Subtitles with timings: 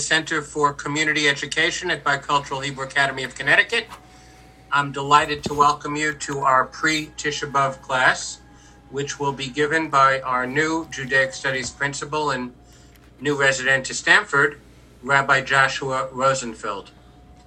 [0.00, 3.86] Center for Community Education at Bicultural Hebrew Academy of Connecticut.
[4.72, 8.40] I'm delighted to welcome you to our pre Tisha B'Av class,
[8.90, 12.54] which will be given by our new Judaic Studies principal and
[13.20, 14.60] new resident to Stamford,
[15.02, 16.90] Rabbi Joshua Rosenfeld.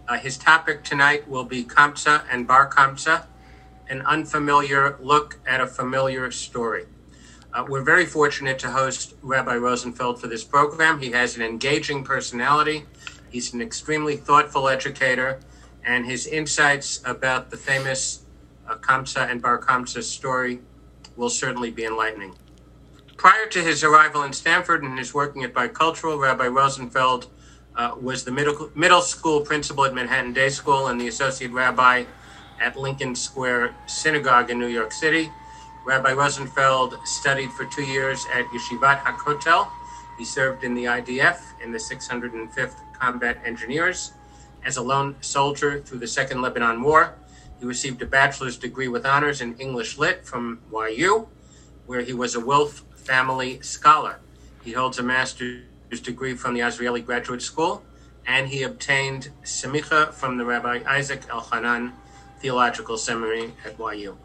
[0.07, 3.25] Uh, his topic tonight will be Kamsa and Bar Kamsa,
[3.89, 6.85] an unfamiliar look at a familiar story.
[7.53, 10.99] Uh, we're very fortunate to host Rabbi Rosenfeld for this program.
[10.99, 12.85] He has an engaging personality,
[13.29, 15.39] he's an extremely thoughtful educator,
[15.85, 18.23] and his insights about the famous
[18.67, 20.61] uh, Kamsa and Bar Kamsa story
[21.15, 22.33] will certainly be enlightening.
[23.17, 27.27] Prior to his arrival in Stamford and his working at Bicultural, Rabbi Rosenfeld
[27.75, 32.05] uh, was the middle, middle school principal at Manhattan Day School and the associate rabbi
[32.59, 35.29] at Lincoln Square Synagogue in New York City.
[35.85, 39.67] Rabbi Rosenfeld studied for two years at Yeshivat HaKotel.
[40.17, 44.13] He served in the IDF in the 605th Combat Engineers
[44.63, 47.15] as a lone soldier through the Second Lebanon War.
[47.59, 51.27] He received a bachelor's degree with honors in English Lit from YU,
[51.85, 54.21] where he was a Wilf Family Scholar.
[54.63, 57.83] He holds a master's degree from the Azrieli Graduate School,
[58.25, 61.91] and he obtained Semicha from the Rabbi Isaac Elchanan
[62.39, 64.17] Theological Seminary at YU.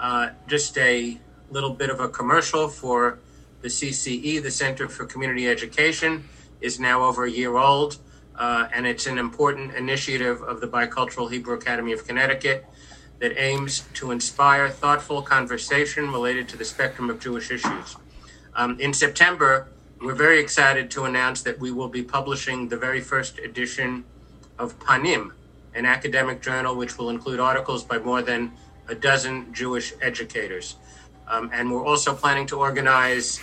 [0.00, 1.18] Uh, just a
[1.50, 3.18] little bit of a commercial for
[3.60, 6.24] the CCE, the Center for Community Education,
[6.62, 7.98] is now over a year old,
[8.36, 12.64] uh, and it's an important initiative of the Bicultural Hebrew Academy of Connecticut
[13.18, 17.96] that aims to inspire thoughtful conversation related to the spectrum of Jewish issues.
[18.54, 19.68] Um, in September,
[20.00, 24.04] we're very excited to announce that we will be publishing the very first edition
[24.58, 25.32] of Panim,
[25.74, 28.52] an academic journal which will include articles by more than
[28.90, 30.76] a dozen Jewish educators.
[31.28, 33.40] Um, and we're also planning to organize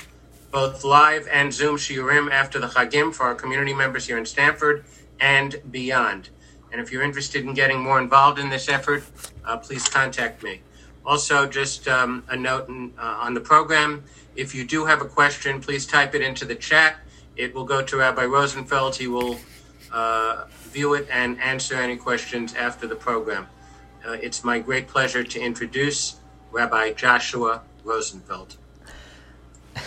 [0.52, 4.84] both live and Zoom shiurim after the Chagim for our community members here in Stamford
[5.20, 6.30] and beyond.
[6.72, 9.04] And if you're interested in getting more involved in this effort,
[9.46, 10.62] uh, please contact me.
[11.06, 14.04] Also, just um, a note in, uh, on the program
[14.36, 16.98] if you do have a question, please type it into the chat.
[17.36, 18.96] It will go to Rabbi Rosenfeld.
[18.96, 19.40] He will
[19.92, 23.48] uh, view it and answer any questions after the program
[24.08, 26.16] uh, it's my great pleasure to introduce
[26.52, 28.56] Rabbi Joshua Rosenfeld.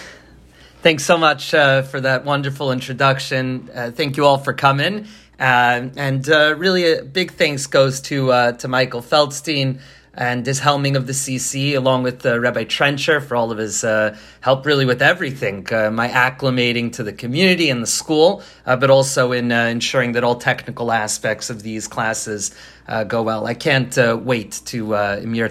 [0.82, 3.70] Thanks so much uh, for that wonderful introduction.
[3.74, 5.06] Uh, thank you all for coming.
[5.38, 9.80] Uh, and uh, really, a big thanks goes to uh, to Michael Feldstein
[10.20, 13.82] and his helming of the CC, along with uh, Rabbi Trencher for all of his
[13.82, 18.76] uh, help, really with everything, uh, my acclimating to the community and the school, uh,
[18.76, 22.54] but also in uh, ensuring that all technical aspects of these classes
[22.86, 23.46] uh, go well.
[23.46, 25.50] I can't wait to uh, Emir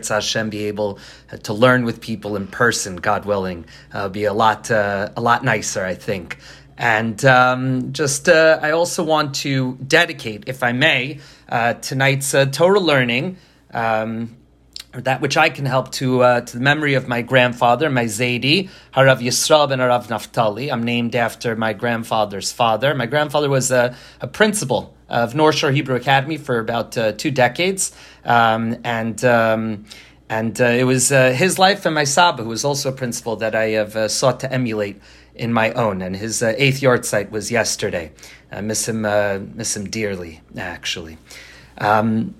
[0.49, 0.99] be able
[1.41, 3.65] to learn with people in person, God willing,
[4.11, 6.37] be a lot a lot nicer, I think.
[6.77, 11.21] And um, just, I also want to dedicate, if I may,
[11.81, 13.37] tonight's Torah learning
[13.73, 14.35] um,
[14.93, 18.05] or that which I can help to uh, to the memory of my grandfather, my
[18.05, 20.71] Zaidi, Harav Yisrael ben Harav Naftali.
[20.71, 22.95] I'm named after my grandfather's father.
[22.95, 27.31] My grandfather was a, a principal of North Shore Hebrew Academy for about uh, two
[27.31, 27.91] decades,
[28.25, 29.23] um, and.
[29.23, 29.85] Um,
[30.31, 33.35] and uh, it was uh, his life and my Saba, who was also a principal,
[33.37, 35.01] that I have uh, sought to emulate
[35.33, 36.03] in my own.
[36.03, 38.11] And his uh, eighth yahrzeit was yesterday.
[38.51, 39.01] I miss him,
[39.55, 41.17] miss him dearly, actually.
[41.79, 42.35] Um,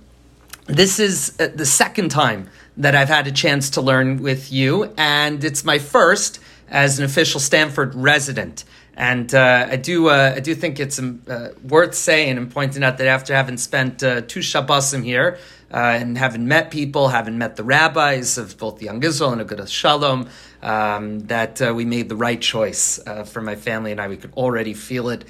[0.70, 2.48] this is uh, the second time
[2.78, 7.06] that I've had a chance to learn with you, and it's my first as an
[7.06, 8.64] official Stamford resident.
[9.00, 12.84] And uh, I do, uh, I do think it's um, uh, worth saying and pointing
[12.84, 15.40] out that after having spent uh, two Shabbosim here
[15.74, 19.70] uh, and having met people, having met the rabbis of both Young Israel and Agudas
[19.70, 20.28] Shalom,
[20.62, 24.10] um, that uh, we made the right choice for my family and I.
[24.10, 25.24] We could already feel it.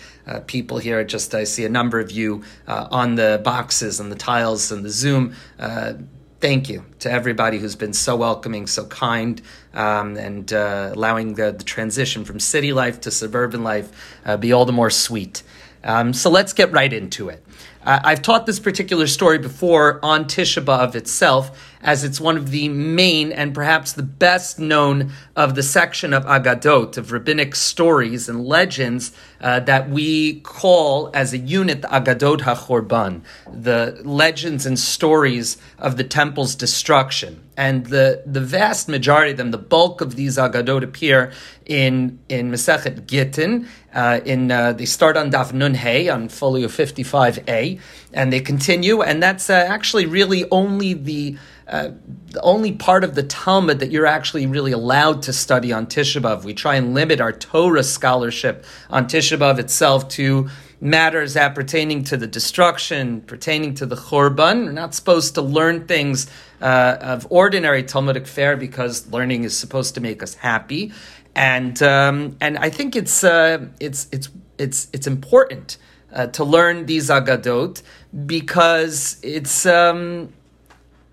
[0.48, 4.72] People here, just I see a number of you on the boxes and the tiles
[4.72, 5.36] and the Zoom.
[6.40, 9.42] Uh, thank you to everybody who's been so welcoming, so kind,
[9.74, 13.90] um, and uh, allowing the, the, transition from city life to suburban life
[14.40, 15.44] be all the more sweet.
[15.84, 17.44] Um, so let's get right into it.
[17.84, 22.68] I've taught this particular story before on Tisha B'Av itself, as it's one of the
[22.70, 28.46] main and perhaps the best known of the section of Agadot, of rabbinic stories and
[28.46, 29.12] legends
[29.42, 33.22] uh, that we call as a unit the Agadot HaChorban,
[33.52, 37.42] the legends and stories of the temple's destruction.
[37.56, 41.32] And the, the vast majority of them, the bulk of these Agadot appear
[41.66, 43.68] in, in Masechet Gittin.
[43.94, 47.80] Uh, in uh, they start on Daf Nun Hey on folio 55a,
[48.14, 51.38] and they continue, and that's uh, actually really only the
[51.70, 51.92] uh,
[52.32, 56.22] the only part of the Talmud that you're actually really allowed to study on Tisha
[56.22, 56.44] B'Av.
[56.44, 60.50] We try and limit our Torah scholarship on Tisha B'Av itself to
[60.82, 64.66] matters appertaining to the destruction, pertaining to the Churban.
[64.66, 66.28] We're not supposed to learn things
[66.62, 70.92] uh, of ordinary Talmudic fare because learning is supposed to make us happy.
[71.36, 75.78] And um, and I think it's uh, it's it's it's it's important
[76.14, 77.82] uh, to learn these agadot
[78.26, 80.34] because it's um,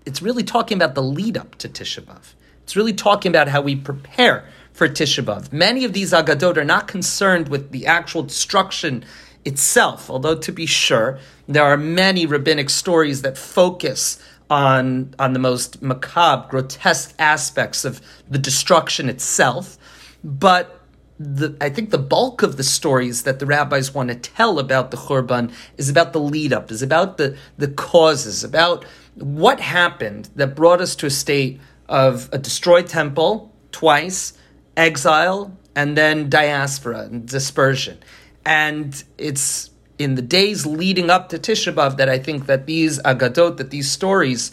[0.07, 2.33] it's really talking about the lead up to Tisha B'av.
[2.63, 5.51] It's really talking about how we prepare for Tisha B'av.
[5.51, 9.03] Many of these agadot are not concerned with the actual destruction
[9.43, 14.17] itself, although to be sure, there are many rabbinic stories that focus
[14.49, 19.77] on, on the most macabre, grotesque aspects of the destruction itself.
[20.23, 20.79] But
[21.19, 24.91] the, I think the bulk of the stories that the rabbis want to tell about
[24.91, 28.85] the Churban is about the lead up, is about the, the causes, about
[29.19, 31.59] what happened that brought us to a state
[31.89, 34.33] of a destroyed temple twice,
[34.75, 37.99] exile, and then diaspora and dispersion.
[38.45, 42.99] And it's in the days leading up to Tisha B'Av that I think that these
[42.99, 44.51] agadot, that these stories,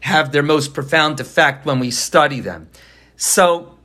[0.00, 2.68] have their most profound effect when we study them.
[3.16, 3.75] So,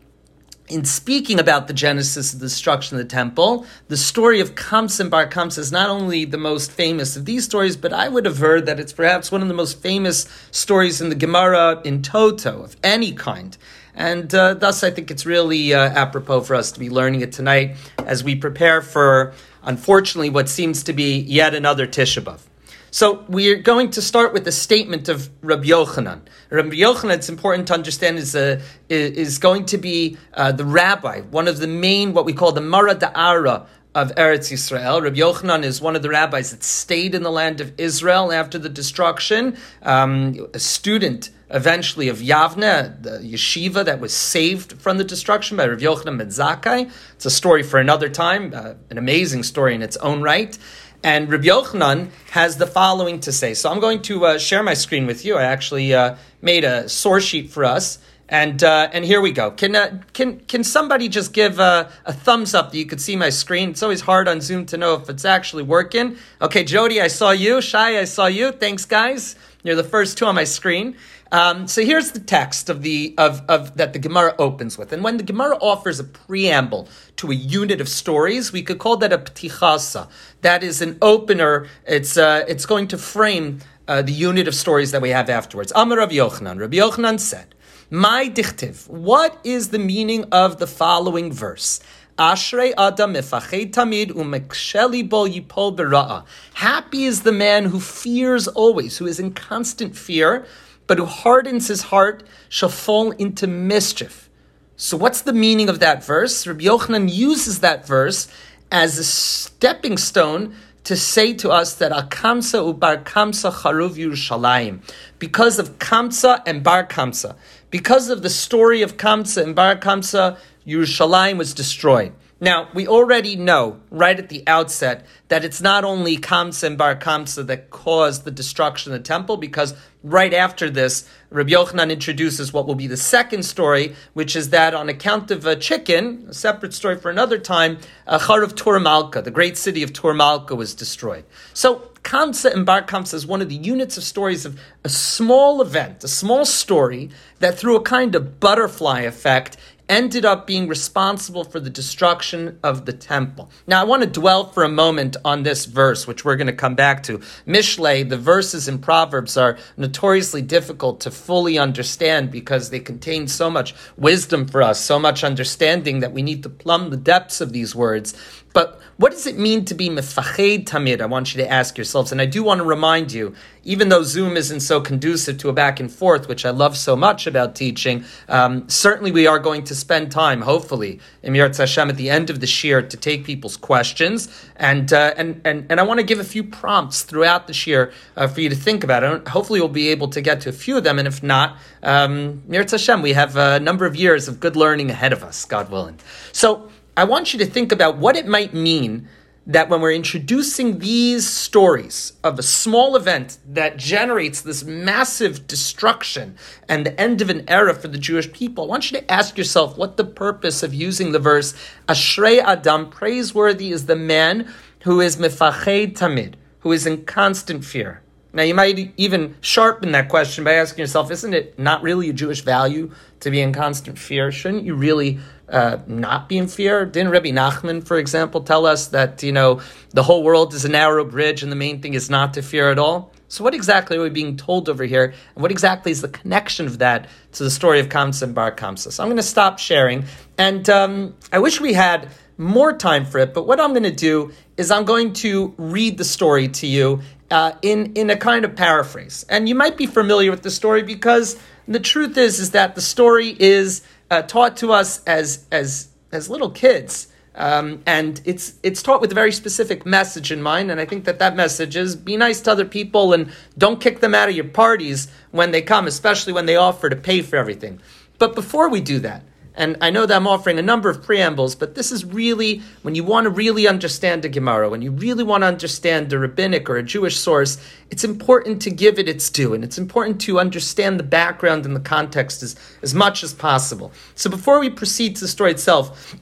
[0.71, 5.01] in speaking about the genesis of the destruction of the temple, the story of Kamsa
[5.01, 8.25] and Bar Kamsa is not only the most famous of these stories, but I would
[8.25, 12.63] aver that it's perhaps one of the most famous stories in the Gemara in toto
[12.63, 13.57] of any kind.
[13.93, 17.31] And uh, thus, I think it's really uh, apropos for us to be learning it
[17.31, 17.75] tonight
[18.05, 19.33] as we prepare for
[19.63, 22.50] unfortunately, what seems to be yet another Tisha B'Av.
[22.93, 26.23] So we're going to start with the statement of Rabbi Yochanan.
[26.49, 31.21] Rabbi Yochanan, it's important to understand, is, a, is going to be uh, the rabbi,
[31.21, 33.65] one of the main, what we call the Mara Da'ara
[33.95, 35.01] of Eretz Yisrael.
[35.01, 38.57] Rabbi Yochanan is one of the rabbis that stayed in the land of Israel after
[38.57, 45.03] the destruction, um, a student eventually of Yavne, the yeshiva that was saved from the
[45.05, 46.91] destruction by Rabbi Yochanan ben Zakkai.
[47.13, 50.57] It's a story for another time, uh, an amazing story in its own right.
[51.03, 53.53] And Rabbi Yochanan has the following to say.
[53.55, 55.35] So I'm going to uh, share my screen with you.
[55.35, 57.97] I actually uh, made a source sheet for us.
[58.29, 59.51] And uh, and here we go.
[59.51, 63.17] Can uh, can can somebody just give a, a, thumbs up that you could see
[63.17, 63.71] my screen?
[63.71, 66.15] It's always hard on Zoom to know if it's actually working.
[66.41, 67.61] Okay, Jody, I saw you.
[67.61, 68.53] Shai, I saw you.
[68.53, 69.35] Thanks, guys.
[69.63, 70.95] You're the first two on my screen.
[71.31, 75.01] Um, so here's the text of the of, of that the Gemara opens with, and
[75.01, 79.13] when the Gemara offers a preamble to a unit of stories, we could call that
[79.13, 80.09] a ptichasa.
[80.41, 81.67] That is an opener.
[81.87, 85.71] It's uh, it's going to frame uh, the unit of stories that we have afterwards.
[85.73, 86.59] Amar Rav Yochanan.
[86.59, 87.55] Rabbi Yochanan said,
[87.89, 88.89] "Mai dichtiv.
[88.89, 91.79] What is the meaning of the following verse?"
[92.19, 96.25] Ashrei Adam tamid umeksheli bo yipol bera'a.
[96.55, 100.45] Happy is the man who fears always, who is in constant fear
[100.91, 104.29] but who hardens his heart shall fall into mischief.
[104.75, 106.45] So, what's the meaning of that verse?
[106.45, 108.27] Rabbi Yochanan uses that verse
[108.73, 110.53] as a stepping stone
[110.83, 114.81] to say to us that Al Kamsa ubar Kamsa charuv Yerushalayim,
[115.17, 117.37] because of Kamsa and Bar Kamsa,
[117.69, 122.11] because of the story of Kamsa and Bar Kamsa, Yerushalayim was destroyed.
[122.43, 126.95] Now, we already know right at the outset that it's not only Kamsa and Bar
[126.95, 132.51] Kamsa that caused the destruction of the temple, because right after this, Rabbi Yochanan introduces
[132.51, 136.33] what will be the second story, which is that on account of a chicken, a
[136.33, 137.77] separate story for another time,
[138.07, 141.23] Achar of Turmalka, the great city of Turmalka, was destroyed.
[141.53, 145.61] So, Kamsa and Bar Kamsa is one of the units of stories of a small
[145.61, 149.55] event, a small story that through a kind of butterfly effect
[149.91, 153.51] ended up being responsible for the destruction of the temple.
[153.67, 156.53] Now, I want to dwell for a moment on this verse, which we're going to
[156.53, 157.17] come back to.
[157.45, 163.49] Mishle, the verses in Proverbs are notoriously difficult to fully understand because they contain so
[163.49, 167.51] much wisdom for us, so much understanding that we need to plumb the depths of
[167.51, 168.13] these words.
[168.53, 171.01] But what does it mean to be mefached tamid?
[171.01, 172.11] I want you to ask yourselves.
[172.11, 175.53] And I do want to remind you, even though Zoom isn't so conducive to a
[175.53, 179.63] back and forth, which I love so much about teaching, um, certainly we are going
[179.63, 183.23] to spend time, hopefully, in Mirat Hashem at the end of the shir to take
[183.23, 184.27] people's questions.
[184.55, 187.91] And, uh, and, and, and I want to give a few prompts throughout the shir
[188.15, 189.03] uh, for you to think about.
[189.03, 190.99] And hopefully we'll be able to get to a few of them.
[190.99, 195.13] And if not, um, Hashem, we have a number of years of good learning ahead
[195.13, 195.97] of us, God willing.
[196.33, 199.07] So, I want you to think about what it might mean
[199.47, 206.35] that when we're introducing these stories of a small event that generates this massive destruction
[206.67, 209.37] and the end of an era for the Jewish people, I want you to ask
[209.37, 211.53] yourself what the purpose of using the verse
[211.87, 218.01] Ashrei Adam, praiseworthy is the man who is mefached tamid, who is in constant fear.
[218.33, 222.13] Now, you might even sharpen that question by asking yourself, isn't it not really a
[222.13, 224.31] Jewish value to be in constant fear?
[224.31, 225.19] Shouldn't you really
[225.51, 226.85] uh, not be in fear?
[226.85, 230.69] Didn't Rabbi Nachman, for example, tell us that you know the whole world is a
[230.69, 233.11] narrow bridge and the main thing is not to fear at all?
[233.27, 235.13] So, what exactly are we being told over here?
[235.35, 238.53] And what exactly is the connection of that to the story of Kamsa and Bar
[238.53, 238.91] Kamsa?
[238.91, 240.05] So, I'm going to stop sharing.
[240.37, 243.91] And um, I wish we had more time for it, but what I'm going to
[243.91, 248.43] do is I'm going to read the story to you uh, in, in a kind
[248.43, 249.25] of paraphrase.
[249.29, 252.81] And you might be familiar with the story because the truth is, is that the
[252.81, 257.07] story is uh, taught to us as, as, as little kids.
[257.33, 261.05] Um, and it's it's taught with a very specific message in mind, and I think
[261.05, 264.35] that that message is be nice to other people and don't kick them out of
[264.35, 267.79] your parties when they come, especially when they offer to pay for everything.
[268.17, 269.23] But before we do that,
[269.55, 272.95] and I know that I'm offering a number of preambles, but this is really when
[272.95, 276.69] you want to really understand the Gemara, when you really want to understand the rabbinic
[276.69, 277.57] or a Jewish source,
[277.89, 281.75] it's important to give it its due, and it's important to understand the background and
[281.75, 283.91] the context as, as much as possible.
[284.15, 286.15] So before we proceed to the story itself,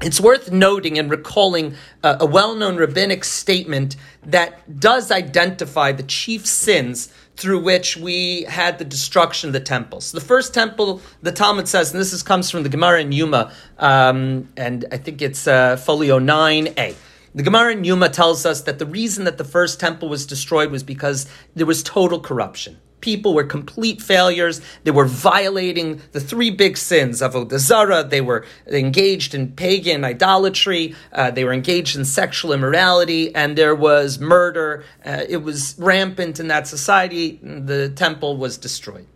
[0.00, 6.46] it's worth noting and recalling a well known rabbinic statement that does identify the chief
[6.46, 10.10] sins through which we had the destruction of the temples.
[10.10, 13.52] The first temple, the Talmud says, and this is, comes from the Gemara in Yuma,
[13.78, 16.96] um, and I think it's uh, folio 9a.
[17.36, 20.72] The Gemara in Yuma tells us that the reason that the first temple was destroyed
[20.72, 24.60] was because there was total corruption people were complete failures.
[24.84, 28.08] They were violating the three big sins of Odazara.
[28.08, 30.94] They were engaged in pagan idolatry.
[31.12, 34.84] Uh, they were engaged in sexual immorality, and there was murder.
[35.04, 37.38] Uh, it was rampant in that society.
[37.42, 39.06] The temple was destroyed.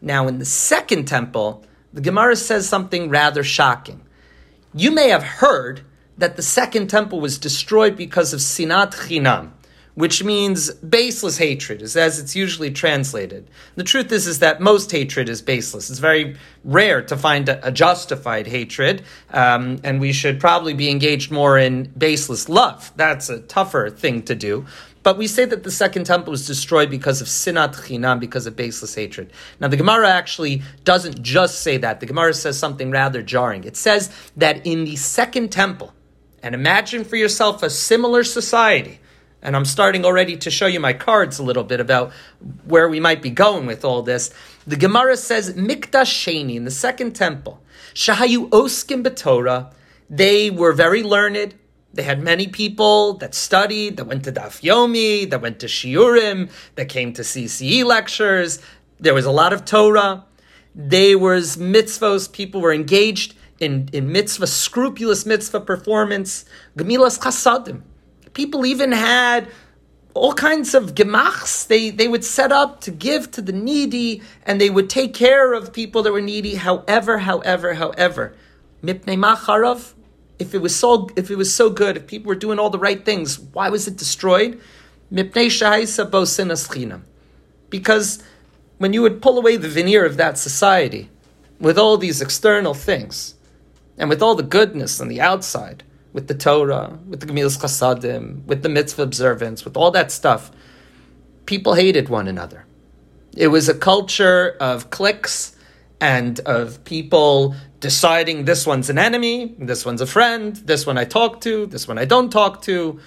[0.00, 4.00] Now, in the second temple, the Gemara says something rather shocking.
[4.74, 5.82] You may have heard
[6.16, 9.52] that the second temple was destroyed because of sinat chinam
[10.00, 13.48] which means baseless hatred, is as it's usually translated.
[13.76, 15.90] The truth is, is that most hatred is baseless.
[15.90, 21.30] It's very rare to find a, justified hatred, um, and we should probably be engaged
[21.30, 22.90] more in baseless love.
[22.96, 24.66] That's a tougher thing to do.
[25.02, 28.56] But we say that the second temple was destroyed because of sinat chinam, because of
[28.56, 29.32] baseless hatred.
[29.58, 32.00] Now, the Gemara actually doesn't just say that.
[32.00, 33.64] The Gemara says something rather jarring.
[33.64, 35.94] It says that in the second temple,
[36.42, 39.00] and imagine for yourself a similar society,
[39.42, 42.12] and I'm starting already to show you my cards a little bit about
[42.66, 44.32] where we might be going with all this.
[44.66, 47.62] The Gemara says Mikdash Sheni in the second temple,
[47.94, 49.72] Shahayu Oskim B'Torah.
[50.08, 51.54] They were very learned.
[51.92, 56.50] They had many people that studied, that went to Daf Yomi, that went to Shiurim,
[56.76, 58.60] that came to CCE lectures.
[58.98, 60.24] There was a lot of Torah.
[60.74, 62.30] There was mitzvos.
[62.30, 66.44] People were engaged in, in mitzvah, scrupulous mitzvah performance.
[66.76, 67.82] Gemilas chasadim
[68.34, 69.48] people even had
[70.14, 74.60] all kinds of gemachs they, they would set up to give to the needy and
[74.60, 78.34] they would take care of people that were needy however however however.
[78.82, 79.94] Mipnei macharav
[80.38, 82.78] if it was so if it was so good if people were doing all the
[82.78, 84.60] right things why was it destroyed?
[85.12, 87.02] Mipnei shahaisa bosinas
[87.68, 88.22] because
[88.78, 91.08] when you would pull away the veneer of that society
[91.60, 93.34] with all these external things
[93.96, 98.44] and with all the goodness on the outside with the Torah, with the Gemilas Chasadim,
[98.46, 100.50] with the mitzvah observance, with all that stuff,
[101.46, 102.66] people hated one another.
[103.36, 105.56] It was a culture of cliques
[106.00, 111.04] and of people deciding this one's an enemy, this one's a friend, this one I
[111.04, 112.98] talk to, this one I don't talk to.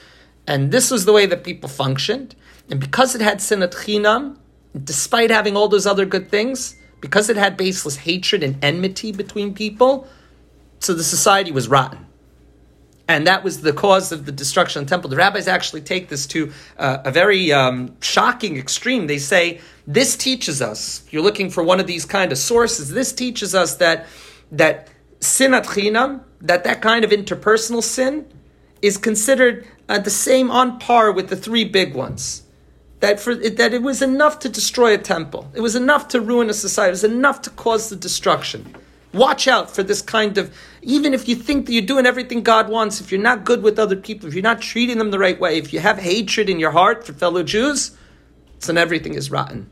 [0.48, 2.36] And this was the way that people functioned.
[2.70, 4.38] And because it had sinat chinam,
[4.84, 9.54] despite having all those other good things, because it had baseless hatred and enmity between
[9.54, 10.08] people,
[10.80, 12.06] so the society was rotten
[13.14, 15.10] and that was the cause of the destruction of the temple.
[15.10, 19.06] The rabbis actually take this to uh, a very um, shocking extreme.
[19.06, 21.04] They say this teaches us.
[21.06, 22.90] If you're looking for one of these kind of sources.
[22.90, 24.08] This teaches us that
[24.52, 24.90] that
[25.20, 28.26] sinat chinam, that that kind of interpersonal sin,
[28.82, 32.44] is considered uh, the same on par with the three big ones.
[33.00, 35.52] That for that it was enough to destroy a temple.
[35.54, 36.90] It was enough to ruin a society.
[36.90, 38.76] It was enough to cause the destruction.
[39.14, 42.70] Watch out for this kind of, even if you think that you're doing everything God
[42.70, 45.40] wants, if you're not good with other people, if you're not treating them the right
[45.40, 47.98] way, if you have hatred in your heart for fellow Jews,
[48.62, 49.70] then everything is rotten.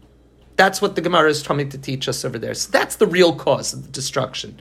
[0.55, 2.53] That's what the Gemara is trying to teach us over there.
[2.53, 4.59] So that's the real cause of the destruction.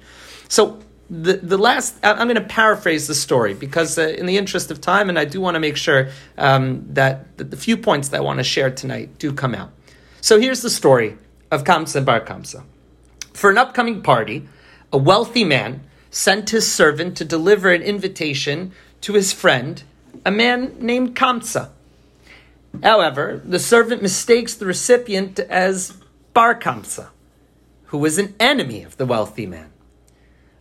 [0.49, 4.71] So the, the last, I'm going to paraphrase the story because, uh, in the interest
[4.71, 8.09] of time, and I do want to make sure um, that, that the few points
[8.09, 9.71] that I want to share tonight do come out.
[10.21, 11.19] So here's the story
[11.51, 12.65] of Kamsa and Bar Kamsa.
[13.35, 14.49] For an upcoming party,
[14.93, 19.83] a wealthy man sent his servant to deliver an invitation to his friend,
[20.25, 21.71] a man named Kamsa.
[22.83, 25.97] However, the servant mistakes the recipient as
[26.35, 27.09] Bar Kamsa,
[27.87, 29.73] who was an enemy of the wealthy man.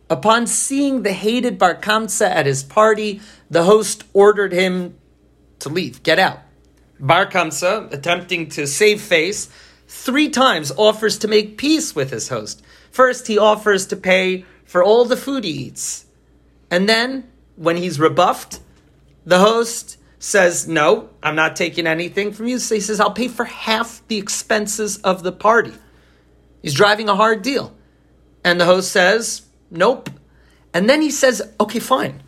[0.08, 4.98] Upon seeing the hated Bar Kamsa at his party, the host ordered him
[5.60, 6.40] to leave, get out.
[6.98, 9.48] Bar Kamsa, attempting to save face,
[9.86, 12.62] three times offers to make peace with his host.
[12.90, 16.06] First, he offers to pay for all the food he eats.
[16.70, 18.60] And then, when he's rebuffed,
[19.24, 22.60] the host says, No, I'm not taking anything from you.
[22.60, 25.72] So he says, I'll pay for half the expenses of the party.
[26.62, 27.74] He's driving a hard deal.
[28.44, 30.08] And the host says, Nope.
[30.72, 32.22] And then he says, Okay, fine.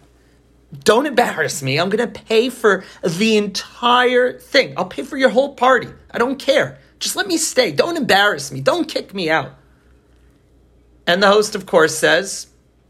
[0.83, 1.79] Don't embarrass me.
[1.79, 4.75] I'm going to pay for the entire thing.
[4.77, 5.91] I'll pay for your whole party.
[6.11, 6.81] I don't care.
[6.99, 7.71] Just let me stay.
[7.71, 8.61] Don't embarrass me.
[8.61, 9.53] Don't kick me out.
[11.07, 12.49] And the host, of course, says,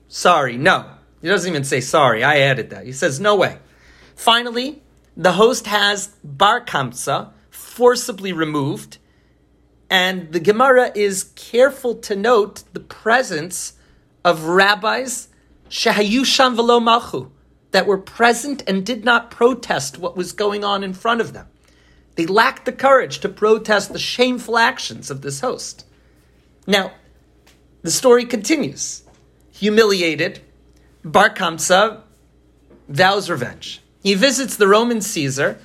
[0.09, 0.91] Sorry, no.
[1.23, 2.23] He doesn't even say sorry.
[2.23, 2.85] I added that.
[2.85, 3.59] He says, No way.
[4.15, 4.83] Finally,
[5.17, 8.99] the host has Bar Kamsa forcibly removed,
[9.91, 13.75] and the Gemara is careful to note the presence
[14.25, 15.29] of rabbis
[15.69, 17.31] shahayusham velo malchu
[17.73, 21.49] that were present and did not protest what was going on in front of them.
[22.17, 25.87] They lacked the courage to protest the shameful actions of this host.
[26.67, 26.93] Now,
[27.83, 29.03] the story continues.
[29.53, 30.41] Humiliated,
[31.05, 32.01] Bar Kamsa
[32.89, 33.81] vows revenge.
[34.03, 35.59] He visits the Roman Caesar,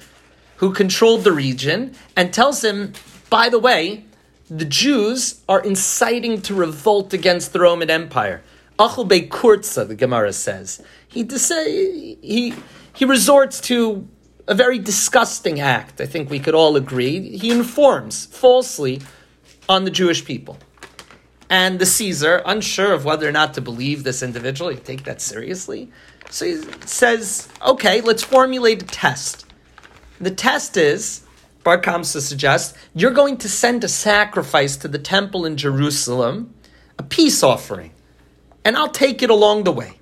[0.57, 2.93] who controlled the region, and tells him,
[3.29, 4.05] by the way,
[4.50, 8.41] the Jews are inciting to revolt against the Roman Empire.
[8.79, 10.81] Achul Bey Kurtza, the Gemara says.
[11.07, 11.24] He,
[12.21, 12.53] he,
[12.93, 14.07] he resorts to
[14.47, 17.38] a very disgusting act, I think we could all agree.
[17.38, 19.01] He informs falsely
[19.67, 20.57] on the Jewish people.
[21.49, 25.21] And the Caesar, unsure of whether or not to believe this individual, he take that
[25.21, 25.91] seriously.
[26.29, 29.45] So he says, okay, let's formulate a test.
[30.19, 31.23] The test is,
[31.63, 36.53] Bar Kamsa suggests, you're going to send a sacrifice to the temple in Jerusalem,
[36.99, 37.91] a peace offering,
[38.65, 39.99] and I'll take it along the way.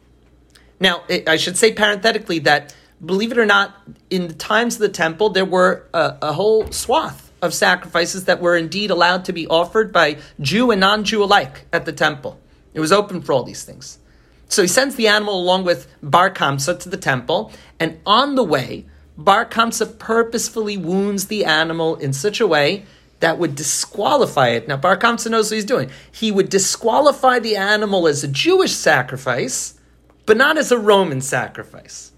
[0.80, 3.76] Now, I should say parenthetically that, believe it or not,
[4.10, 8.42] in the times of the temple, there were a, a whole swath of sacrifices that
[8.42, 12.40] were indeed allowed to be offered by Jew and non Jew alike at the temple.
[12.74, 14.00] It was open for all these things.
[14.48, 18.44] So he sends the animal along with Bar Kamsa to the temple, and on the
[18.44, 18.86] way,
[19.18, 22.86] Bar Kamsa purposefully wounds the animal in such a way
[23.22, 24.68] that would disqualify it.
[24.68, 25.90] Now, Bar Kamsa knows what he's doing.
[26.12, 29.80] He would disqualify the animal as a Jewish sacrifice,
[30.26, 32.12] but not as a Roman sacrifice.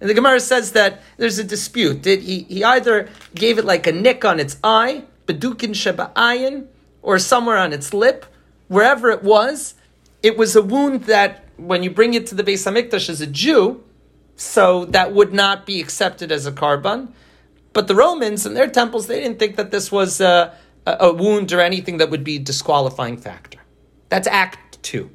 [0.00, 2.02] And the Gemara says that there's a dispute.
[2.02, 6.66] Did he, he either gave it like a nick on its eye, bedukin sheba'ayin,
[7.02, 8.26] or somewhere on its lip,
[8.68, 9.74] wherever it was,
[10.22, 13.26] it was a wound that when you bring it to the Beis Hamikdash as a
[13.26, 13.82] Jew,
[14.36, 17.12] so that would not be accepted as a korban.
[17.72, 20.54] But the Romans in their temples, they didn't think that this was a,
[20.86, 23.58] a wound or anything that would be a disqualifying factor.
[24.08, 25.10] That's Act Two.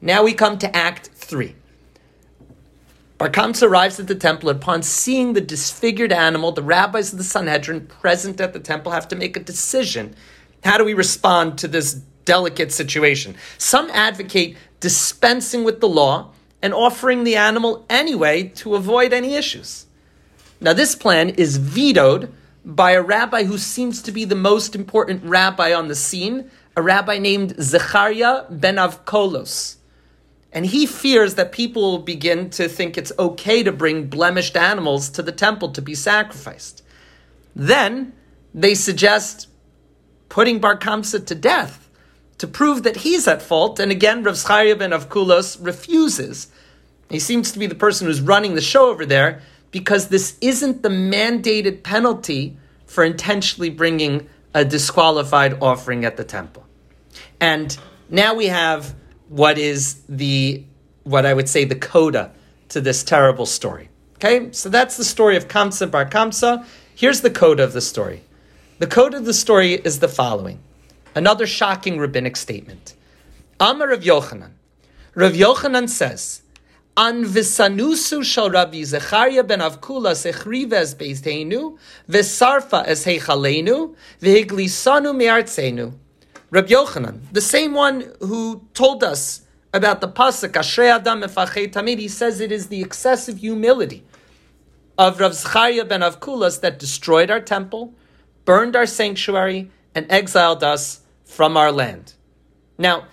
[0.00, 1.54] Now we come to Act Three.
[3.18, 4.50] Bar Kamsa arrives at the temple.
[4.50, 9.08] Upon seeing the disfigured animal, the rabbis of the Sanhedrin present at the temple have
[9.08, 10.14] to make a decision.
[10.62, 11.94] How do we respond to this
[12.26, 13.36] delicate situation?
[13.56, 19.86] Some advocate dispensing with the law and offering the animal anyway to avoid any issues.
[20.60, 22.32] Now, this plan is vetoed
[22.64, 26.82] by a rabbi who seems to be the most important rabbi on the scene, a
[26.82, 29.76] rabbi named Zechariah ben Avkolos.
[30.56, 35.10] And he fears that people will begin to think it's okay to bring blemished animals
[35.10, 36.82] to the temple to be sacrificed.
[37.54, 38.14] Then
[38.54, 39.48] they suggest
[40.30, 41.90] putting Bar Kamsa to death
[42.38, 43.78] to prove that he's at fault.
[43.78, 46.48] And again, Rav Zcharia ben Avkulos refuses.
[47.10, 50.82] He seems to be the person who's running the show over there because this isn't
[50.82, 56.64] the mandated penalty for intentionally bringing a disqualified offering at the temple.
[57.42, 57.76] And
[58.08, 58.94] now we have
[59.28, 60.64] what is the,
[61.04, 62.32] what I would say, the coda
[62.70, 63.88] to this terrible story.
[64.16, 66.64] Okay, so that's the story of Kamsa Bar Kamsa.
[66.94, 68.22] Here's the coda of the story.
[68.78, 70.58] The coda of the story is the following.
[71.14, 72.94] Another shocking rabbinic statement.
[73.60, 74.52] Amar Rav Yochanan.
[75.14, 76.42] Rav Yochanan says,
[76.96, 85.94] An visanusu shal Rabbi Zechariah ben Avkula sechriva es vesarfa es heichalenu, vehiglisanu me'artzenu.
[86.50, 89.42] Rabbi Yochanan, the same one who told us
[89.74, 94.04] about the pasuk Ashrei Adam Mefachet Tamid, he says it is the excessive humility
[94.96, 97.94] of Rav Zechariah ben Avkulas that destroyed our temple,
[98.44, 102.14] burned our sanctuary, and exiled us from our land.
[102.78, 103.06] Now,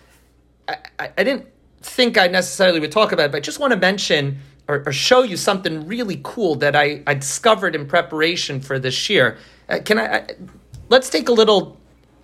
[0.67, 1.47] I, I, I didn't
[1.81, 4.93] think I necessarily would talk about it, but I just want to mention or, or
[4.93, 9.37] show you something really cool that I, I discovered in preparation for this year.
[9.67, 10.27] Uh, can I, I,
[10.89, 11.79] Let's take a little.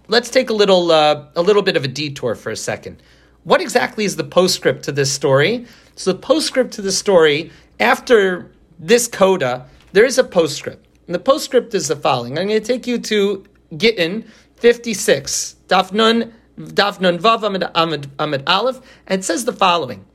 [0.10, 3.04] Let's take a little uh, a little bit of a detour for a second.
[3.44, 5.68] What exactly is the postscript to this story?
[5.96, 10.88] So the postscript to the story, after this coda, there is a postscript.
[11.06, 12.40] And the postscript is the following.
[12.40, 13.46] I'm going to take you to
[13.78, 20.06] Gittin 56, Dafnun, Dafnun Vav Amid, Amid, Amid Aleph, and it says the following.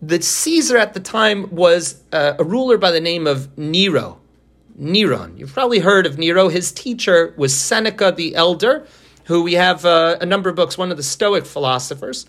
[0.00, 4.18] The Caesar at the time was uh, a ruler by the name of Nero.
[4.80, 5.38] Neron.
[5.38, 6.48] You've probably heard of Nero.
[6.48, 8.86] His teacher was Seneca the Elder,
[9.24, 12.26] who we have uh, a number of books, one of the Stoic philosophers.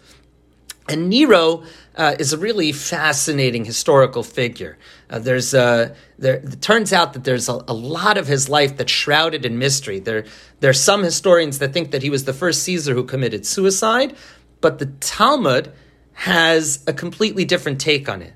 [0.89, 1.63] And Nero
[1.95, 4.77] uh, is a really fascinating historical figure.
[5.09, 8.75] Uh, there's uh, there, it turns out that there's a, a, lot of his life
[8.75, 9.99] that's shrouded in mystery.
[9.99, 10.25] There,
[10.59, 14.15] there are some historians that think that he was the first Caesar who committed suicide,
[14.59, 15.71] but the Talmud
[16.13, 18.33] has a completely different take on it.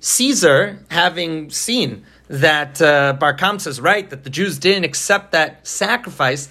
[0.00, 5.66] Caesar, having seen that uh, Bar Kamsa is right, that the Jews didn't accept that
[5.66, 6.48] sacrifice,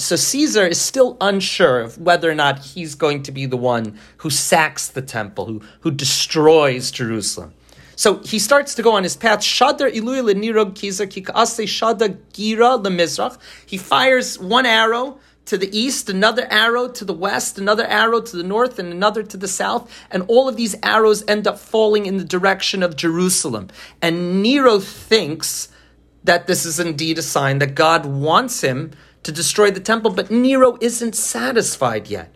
[0.00, 3.98] so Caesar is still unsure of whether or not he's going to be the one
[4.18, 7.54] who sacks the temple, who, who destroys Jerusalem.
[7.96, 9.44] So he starts to go on his path.
[13.66, 18.36] He fires one arrow to the east, another arrow to the west, another arrow to
[18.36, 19.92] the north, and another to the south.
[20.10, 23.68] And all of these arrows end up falling in the direction of Jerusalem.
[24.00, 25.68] And Nero thinks
[26.24, 30.30] that this is indeed a sign that God wants him to destroy the temple, but
[30.30, 32.34] Nero isn't satisfied yet.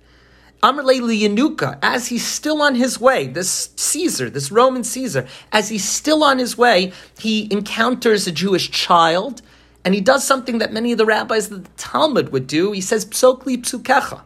[0.62, 5.86] Amrle Yanuka, as he's still on his way, this Caesar, this Roman Caesar, as he's
[5.86, 9.42] still on his way, he encounters a Jewish child,
[9.84, 12.72] and he does something that many of the rabbis of the Talmud would do.
[12.72, 14.22] He says, Psokli psukecha.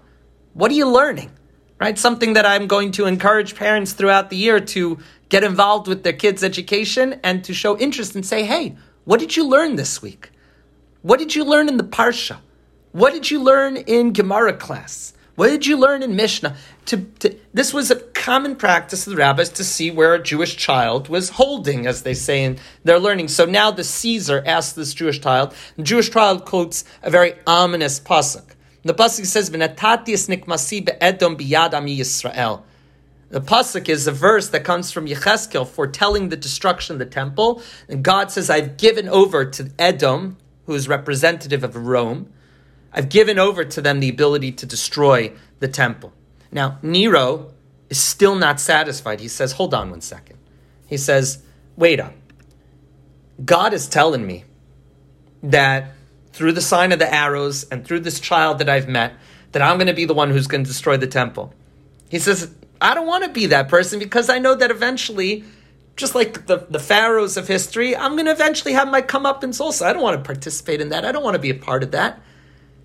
[0.53, 1.33] What are you learning?
[1.81, 1.99] Right?
[1.99, 6.13] Something that I'm going to encourage parents throughout the year to get involved with their
[6.13, 10.31] kids' education and to show interest and say, hey, what did you learn this week?
[11.03, 12.39] What did you learn in the Parsha?
[12.93, 15.13] What did you learn in Gemara class?
[15.37, 16.57] What did you learn in Mishnah?
[16.87, 20.57] To, to, this was a common practice of the rabbis to see where a Jewish
[20.57, 23.29] child was holding, as they say in their learning.
[23.29, 25.55] So now the Caesar asks this Jewish child.
[25.77, 28.43] The Jewish child quotes a very ominous pasuk.
[28.83, 32.63] The pasuk says, "V'natatias nikmasi be'edom biyad ami Yisrael."
[33.31, 37.63] The pasuk is a verse that comes from Yecheskel foretelling the destruction of the temple,
[37.89, 42.33] and God says, "I've given over to Edom, who is representative of Rome."
[42.99, 46.13] I've given over to them the ability to destroy the temple.
[46.51, 47.53] Now, Nero
[47.89, 49.21] is still not satisfied.
[49.21, 50.37] He says, Hold on one second.
[50.89, 51.41] He says,
[51.77, 52.13] Wait up.
[53.45, 54.47] God is telling me
[55.45, 55.93] that
[56.33, 59.13] through the sign of the arrows and through this child that I've met,
[59.53, 61.55] that I'm going to be the one who's going to destroy the temple.
[62.09, 65.45] He says, I don't want to be that person because I know that eventually,
[65.95, 69.87] just like the, the pharaohs of history, I'm going to eventually have my comeuppance also.
[69.87, 71.05] I don't want to participate in that.
[71.05, 72.21] I don't want to be a part of that.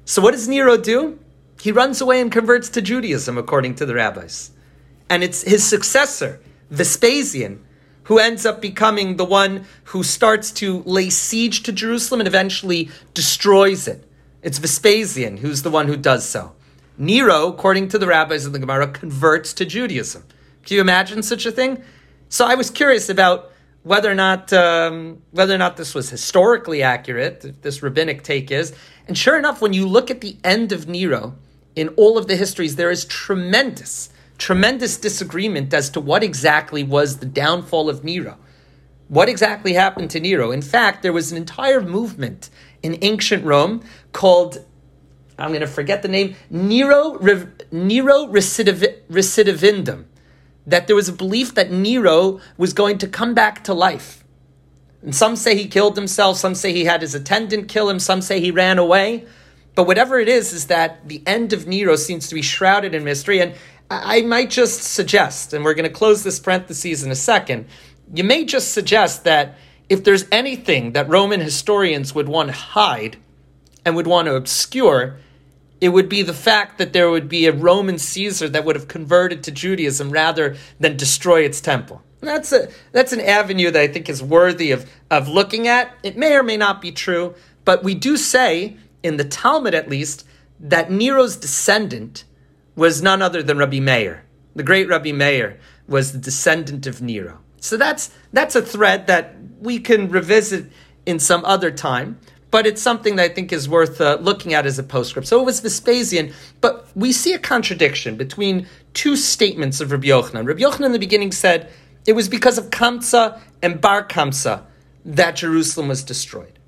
[0.06, 1.20] So what does Nero do?
[1.62, 4.52] He runs away and converts to Judaism, according to the rabbis.
[5.10, 7.64] And it's his successor, Vespasian,
[8.04, 12.90] who ends up becoming the one who starts to lay siege to Jerusalem and eventually
[13.14, 14.04] destroys it.
[14.42, 16.54] It's Vespasian who's the one who does so.
[16.98, 20.26] Nero, according to the rabbis of the Gemara, converts to Judaism.
[20.66, 21.82] Can you imagine such a thing?
[22.28, 23.53] So I was curious about
[23.84, 28.74] whether or not um, whether or not this was historically accurate, this rabbinic take is,
[29.08, 31.36] and sure enough, when you look at the end of Nero,
[31.76, 37.18] in all of the histories, there is tremendous, tremendous disagreement as to what exactly was
[37.18, 38.38] the downfall of Nero.
[39.10, 40.52] What exactly happened to Nero?
[40.52, 42.50] In fact, there was an entire movement
[42.82, 44.66] in ancient Rome called,
[45.38, 47.18] I'm going to forget the name, Nero,
[47.72, 50.06] Nero recidiv, recidivindum.
[50.66, 54.24] That there was a belief that Nero was going to come back to life
[55.04, 58.22] and some say he killed himself, some say he had his attendant kill him, some
[58.22, 59.26] say he ran away.
[59.76, 63.04] But whatever it is, is that the end of Nero seems to be shrouded in
[63.04, 63.42] mystery.
[63.42, 63.54] And
[63.90, 67.68] I might just suggest, and we're going to close this parenthesis in a second,
[68.14, 69.58] you may just suggest that
[69.90, 73.18] if there's anything that Roman historians would want to hide
[73.84, 75.18] and would want to obscure,
[75.82, 78.88] it would be the fact that there would be a Roman Caesar that would have
[78.88, 82.02] converted to Judaism rather than destroy its temple.
[82.22, 85.94] That's a that's an avenue that I think is worthy of of looking at.
[86.04, 89.90] It may or may not be true, but we do say in the Talmud at
[89.90, 90.26] least
[90.60, 92.24] that Nero's descendant
[92.76, 94.24] was none other than Rabbi Meir.
[94.56, 97.40] The great Rabbi Meir was the descendant of Nero.
[97.60, 100.72] So that's that's a thread that we can revisit
[101.06, 102.20] in some other time,
[102.54, 105.28] but it's something that I think is worth uh, looking at as a postscript.
[105.28, 110.46] So it was Vespasian, but we see a contradiction between two statements of Rabbi Yochanan.
[110.46, 111.72] Rabbi Yochanan in the beginning said
[112.06, 114.66] it was because of Kamsa and Bar Kamsa
[115.04, 116.60] that Jerusalem was destroyed.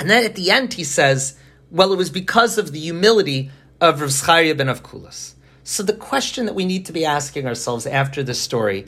[0.00, 1.38] And then at the end he says,
[1.70, 5.34] well, it was because of the humility of Rav Zcharia ben Avkulas.
[5.62, 8.86] So the question that we need to be asking ourselves after this story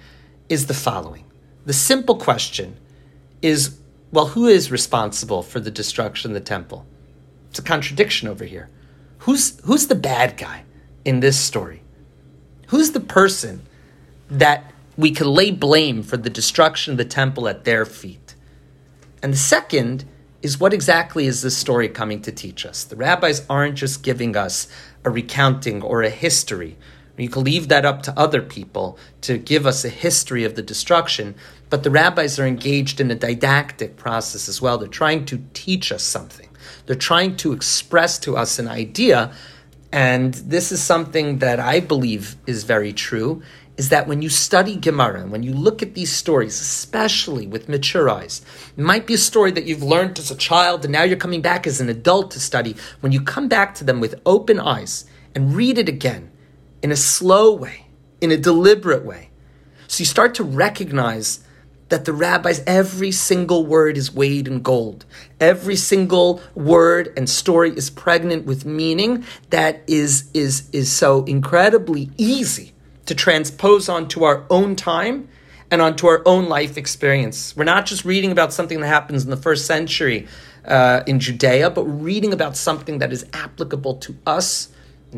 [0.48, 1.24] is the following.
[1.66, 2.78] The simple question
[3.42, 3.78] is
[4.12, 6.86] well, who is responsible for the destruction of the temple?
[7.50, 8.68] It's a contradiction over here.
[9.20, 10.64] Who's, who's the bad guy
[11.04, 11.82] in this story?
[12.68, 13.62] Who's the person
[14.28, 18.34] that we can lay blame for the destruction of the temple at their feet?
[19.22, 20.04] And the second
[20.42, 22.84] is what exactly is this story coming to teach us?
[22.84, 24.68] The rabbis aren't just giving us
[25.04, 26.76] a recounting or a history.
[27.16, 30.62] You can leave that up to other people to give us a history of the
[30.62, 31.34] destruction,
[31.70, 34.78] but the rabbis are engaged in a didactic process as well.
[34.78, 36.48] They're trying to teach us something.
[36.84, 39.32] They're trying to express to us an idea,
[39.92, 43.42] and this is something that I believe is very true,
[43.76, 47.68] is that when you study Gemara and when you look at these stories, especially with
[47.68, 48.42] mature eyes,
[48.76, 51.42] it might be a story that you've learned as a child and now you're coming
[51.42, 52.74] back as an adult to study.
[53.00, 56.30] When you come back to them with open eyes and read it again
[56.82, 57.86] in a slow way,
[58.20, 59.30] in a deliberate way,
[59.88, 61.40] so you start to recognize
[61.88, 65.04] that the rabbis, every single word is weighed in gold.
[65.40, 72.10] Every single word and story is pregnant with meaning that is, is, is so incredibly
[72.16, 72.72] easy
[73.06, 75.28] to transpose onto our own time
[75.70, 77.56] and onto our own life experience.
[77.56, 80.26] We're not just reading about something that happens in the first century
[80.64, 84.68] uh, in Judea, but reading about something that is applicable to us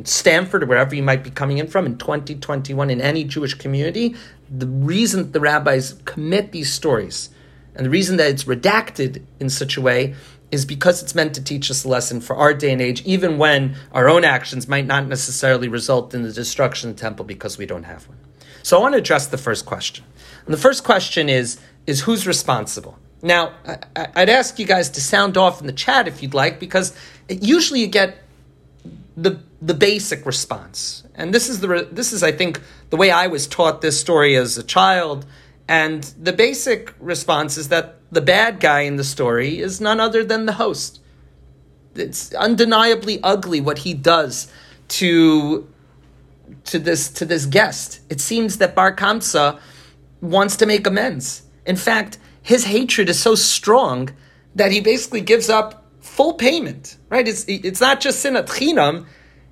[0.04, 4.14] Stamford or wherever you might be coming in from in 2021 in any Jewish community.
[4.50, 7.30] The reason the rabbis commit these stories
[7.78, 10.14] and the reason that it's redacted in such a way
[10.50, 13.38] is because it's meant to teach us a lesson for our day and age, even
[13.38, 17.56] when our own actions might not necessarily result in the destruction of the temple because
[17.56, 18.18] we don't have one.
[18.62, 20.04] So I want to address the first question.
[20.44, 22.98] And the first question is, is who's responsible?
[23.22, 23.52] Now,
[23.94, 26.96] I'd ask you guys to sound off in the chat if you'd like, because
[27.28, 28.18] usually you get
[29.16, 31.04] the the basic response.
[31.14, 34.36] And this is the this is I think the way I was taught this story
[34.36, 35.26] as a child.
[35.66, 40.24] And the basic response is that the bad guy in the story is none other
[40.24, 41.00] than the host.
[41.94, 44.50] It's undeniably ugly what he does
[44.88, 45.68] to
[46.64, 48.00] to this to this guest.
[48.08, 49.58] It seems that Bar Kamsa
[50.20, 51.42] wants to make amends.
[51.66, 54.10] In fact, his hatred is so strong
[54.54, 56.96] that he basically gives up full payment.
[57.10, 57.26] Right?
[57.26, 59.06] It's it's not just sinat chinam.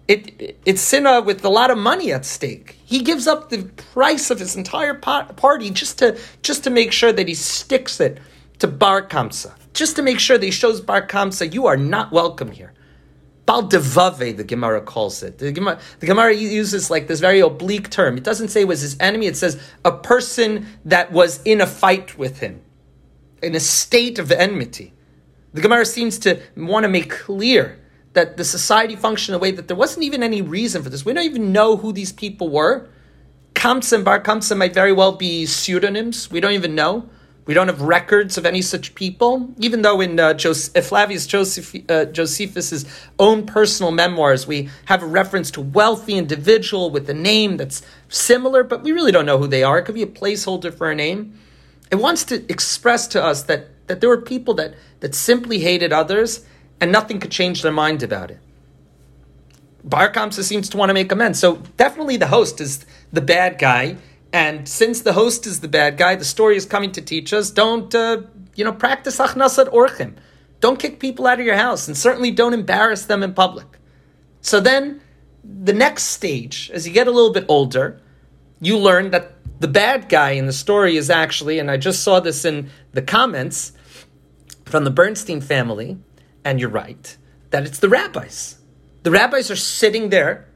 [0.08, 2.78] It, it's sinna with a lot of money at stake.
[2.84, 7.12] He gives up the price of his entire party just to just to make sure
[7.12, 8.20] that he sticks it
[8.60, 12.12] to Bar Kamsa, just to make sure that he shows Bar Kamsa, you are not
[12.12, 12.72] welcome here.
[13.46, 15.38] Bal devave, the Gemara calls it.
[15.38, 18.16] The Gemara, the Gemara uses like this very oblique term.
[18.16, 19.26] It doesn't say it was his enemy.
[19.26, 22.60] It says a person that was in a fight with him,
[23.42, 24.94] in a state of enmity.
[25.52, 27.78] The Gemara seems to want to make clear
[28.16, 31.04] that the society functioned in a way that there wasn't even any reason for this.
[31.04, 32.88] We don't even know who these people were.
[33.52, 36.30] Kamsa and Bar Kamsa might very well be pseudonyms.
[36.30, 37.10] We don't even know.
[37.44, 41.26] We don't have records of any such people, even though in uh, Jos- uh, Flavius
[41.26, 42.86] Joseph, uh, Josephus's
[43.18, 48.64] own personal memoirs, we have a reference to wealthy individual with a name that's similar,
[48.64, 49.78] but we really don't know who they are.
[49.78, 51.38] It could be a placeholder for a name.
[51.92, 55.92] It wants to express to us that, that there were people that, that simply hated
[55.92, 56.46] others
[56.80, 58.40] and nothing could change their mind about it.
[59.84, 61.38] Bar Kamsa seems to want to make amends.
[61.38, 63.96] So definitely the host is the bad guy
[64.36, 67.50] and since the host is the bad guy, the story is coming to teach us
[67.50, 68.22] don't, uh,
[68.54, 70.14] you know, practice achnasat orchim.
[70.60, 73.66] Don't kick people out of your house, and certainly don't embarrass them in public.
[74.42, 75.00] So then,
[75.42, 77.98] the next stage, as you get a little bit older,
[78.60, 82.20] you learn that the bad guy in the story is actually, and I just saw
[82.20, 83.72] this in the comments
[84.66, 85.98] from the Bernstein family,
[86.46, 87.16] and you're right,
[87.50, 88.56] that it's the rabbis.
[89.02, 90.46] The rabbis are sitting there,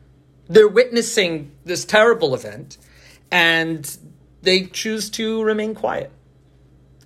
[0.49, 2.79] they're witnessing this terrible event,
[3.33, 3.99] and
[4.41, 6.13] they choose to remain quiet.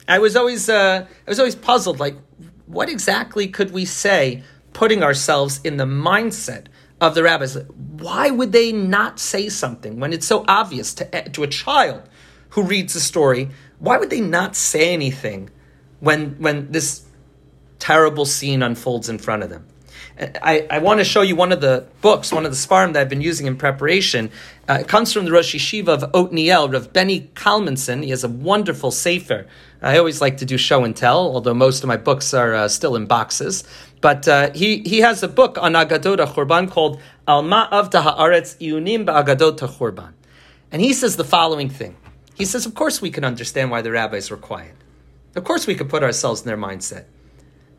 [0.07, 2.17] I was always uh, I was always puzzled, like
[2.67, 4.43] what exactly could we say,
[4.75, 6.67] putting ourselves in the mindset
[7.01, 7.57] of the rabbis?
[7.57, 12.03] Why would they not say something when it's so obvious to to a child
[12.51, 13.49] who reads the story?
[13.79, 15.49] Why would they not say anything
[16.01, 17.05] when when this
[17.79, 19.67] terrible scene unfolds in front of them?
[20.19, 23.01] I, I want to show you one of the books, one of the Sfarim that
[23.01, 24.31] I've been using in preparation.
[24.69, 28.05] Uh, it comes from the Rosh Yeshiva of Otniel, Rav Benny Kalmanson.
[28.05, 29.47] He has a wonderful sefer.
[29.83, 32.69] I always like to do show and tell, although most of my books are uh,
[32.69, 33.65] still in boxes.
[34.01, 39.05] But uh, he, he has a book on Agadot HaChurban called Alma Avta Haaretz Iunim
[39.05, 40.13] Ba'agadot HaChurban.
[40.71, 41.97] And he says the following thing.
[42.35, 44.75] He says, of course we can understand why the rabbis were quiet.
[45.35, 47.07] Of course we could put ourselves in their mindset.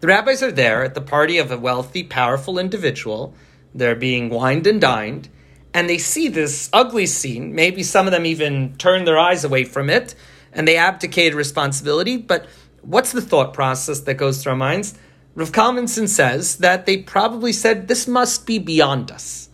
[0.05, 3.33] The rabbis are there at the party of a wealthy, powerful individual.
[3.73, 5.29] They're being wined and dined,
[5.73, 7.55] and they see this ugly scene.
[7.55, 10.13] Maybe some of them even turn their eyes away from it
[10.53, 12.17] and they abdicate responsibility.
[12.17, 12.45] But
[12.83, 14.93] what's the thought process that goes through our minds?
[15.33, 19.49] Rav Kalmanson says that they probably said, This must be beyond us.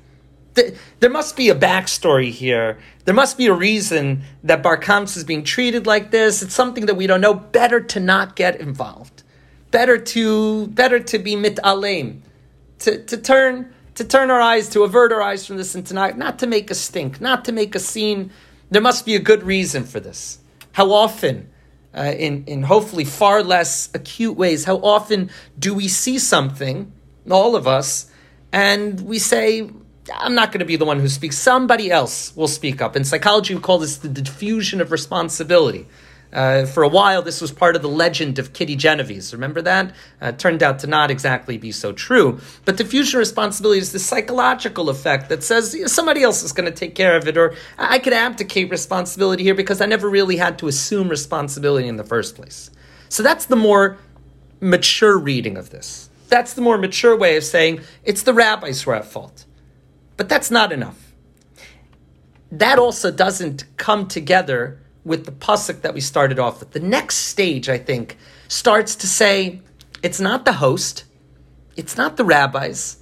[1.00, 2.78] There must be a backstory here.
[3.06, 6.42] There must be a reason that Bar Kamsa is being treated like this.
[6.42, 7.36] It's something that we don't know.
[7.36, 9.21] Better to not get involved.
[9.72, 12.22] Better to better to be mit alem,
[12.80, 16.18] to, to turn to turn our eyes, to avert our eyes from this and tonight,
[16.18, 18.32] not to make a stink, not to make a scene.
[18.70, 20.40] There must be a good reason for this.
[20.74, 21.50] How often,
[21.94, 25.30] uh, in, in hopefully far less acute ways, how often
[25.60, 26.92] do we see something,
[27.30, 28.10] all of us,
[28.52, 29.70] and we say,
[30.14, 31.38] I'm not going to be the one who speaks.
[31.38, 32.96] Somebody else will speak up.
[32.96, 35.86] In psychology, we call this the diffusion of responsibility.
[36.34, 39.34] Uh, for a while, this was part of the legend of Kitty Genovese.
[39.34, 39.94] Remember that?
[40.22, 42.40] Uh, turned out to not exactly be so true.
[42.64, 46.96] But diffusion responsibility is the psychological effect that says somebody else is going to take
[46.96, 50.68] care of it, or I could abdicate responsibility here because I never really had to
[50.68, 52.72] assume responsibility in the first place.
[53.10, 53.98] So that's the more
[54.62, 56.10] mature reading of this.
[56.30, 59.46] That's the more mature way of saying it's the rabbis who are at fault.
[60.16, 61.12] But that's not enough.
[62.52, 66.72] That also doesn't come together with the pasuk that we started off with.
[66.72, 69.62] The next stage, I think, starts to say
[70.04, 71.06] it's not the host,
[71.76, 72.98] it's not the rabbis,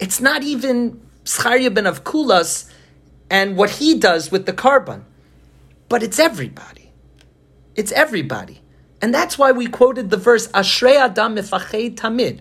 [0.00, 2.70] it's not even Zcharia ben Avkulas
[3.30, 5.04] and what he does with the korban,
[5.88, 6.90] but it's everybody.
[7.74, 8.60] It's everybody.
[9.00, 12.40] And that's why we quoted the verse, Ashrei Adam mifachei tamid.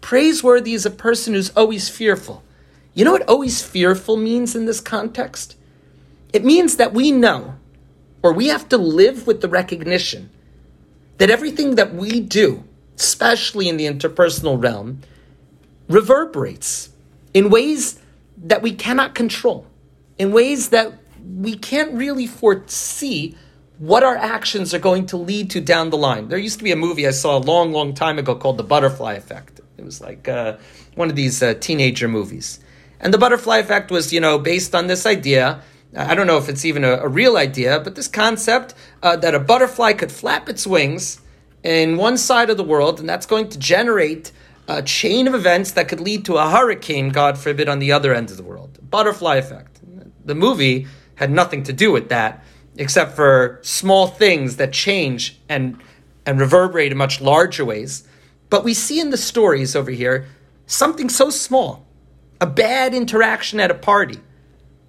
[0.00, 2.42] Praiseworthy is a person who's always fearful.
[2.92, 5.56] You know what always fearful means in this context?
[6.32, 7.54] It means that we know
[8.22, 10.30] or we have to live with the recognition
[11.18, 12.64] that everything that we do,
[12.96, 15.00] especially in the interpersonal realm,
[15.88, 16.90] reverberates
[17.34, 18.00] in ways
[18.36, 19.66] that we cannot control,
[20.18, 20.92] in ways that
[21.36, 23.36] we can't really foresee
[23.78, 26.28] what our actions are going to lead to down the line.
[26.28, 28.64] There used to be a movie I saw a long, long time ago called The
[28.64, 29.60] Butterfly Effect.
[29.76, 30.58] It was like uh,
[30.94, 32.60] one of these uh, teenager movies.
[33.00, 35.60] And the butterfly effect was, you know, based on this idea
[35.94, 39.34] I don't know if it's even a, a real idea, but this concept uh, that
[39.34, 41.20] a butterfly could flap its wings
[41.62, 44.32] in one side of the world, and that's going to generate
[44.68, 48.14] a chain of events that could lead to a hurricane, God forbid, on the other
[48.14, 48.78] end of the world.
[48.88, 49.80] Butterfly effect.
[50.24, 52.42] The movie had nothing to do with that,
[52.76, 55.78] except for small things that change and
[56.24, 58.06] and reverberate in much larger ways.
[58.48, 60.26] But we see in the stories over here
[60.66, 61.84] something so small,
[62.40, 64.20] a bad interaction at a party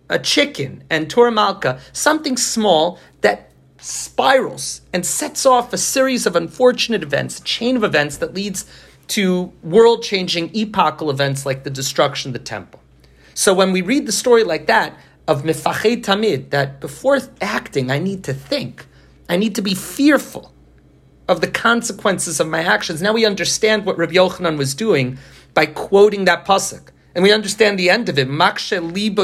[0.10, 7.04] a chicken and Malka, something small that spirals and sets off a series of unfortunate
[7.04, 8.66] events, a chain of events that leads
[9.08, 12.80] to world changing epochal events like the destruction of the temple.
[13.34, 18.00] So when we read the story like that of Mifachei Tamid, that before acting, I
[18.00, 18.86] need to think,
[19.28, 20.54] I need to be fearful
[21.28, 23.02] of the consequences of my actions.
[23.02, 25.18] Now we understand what Rabbi Yochanan was doing
[25.54, 26.90] by quoting that pasuk.
[27.16, 28.28] And we understand the end of it.
[28.28, 29.24] Makshe libo.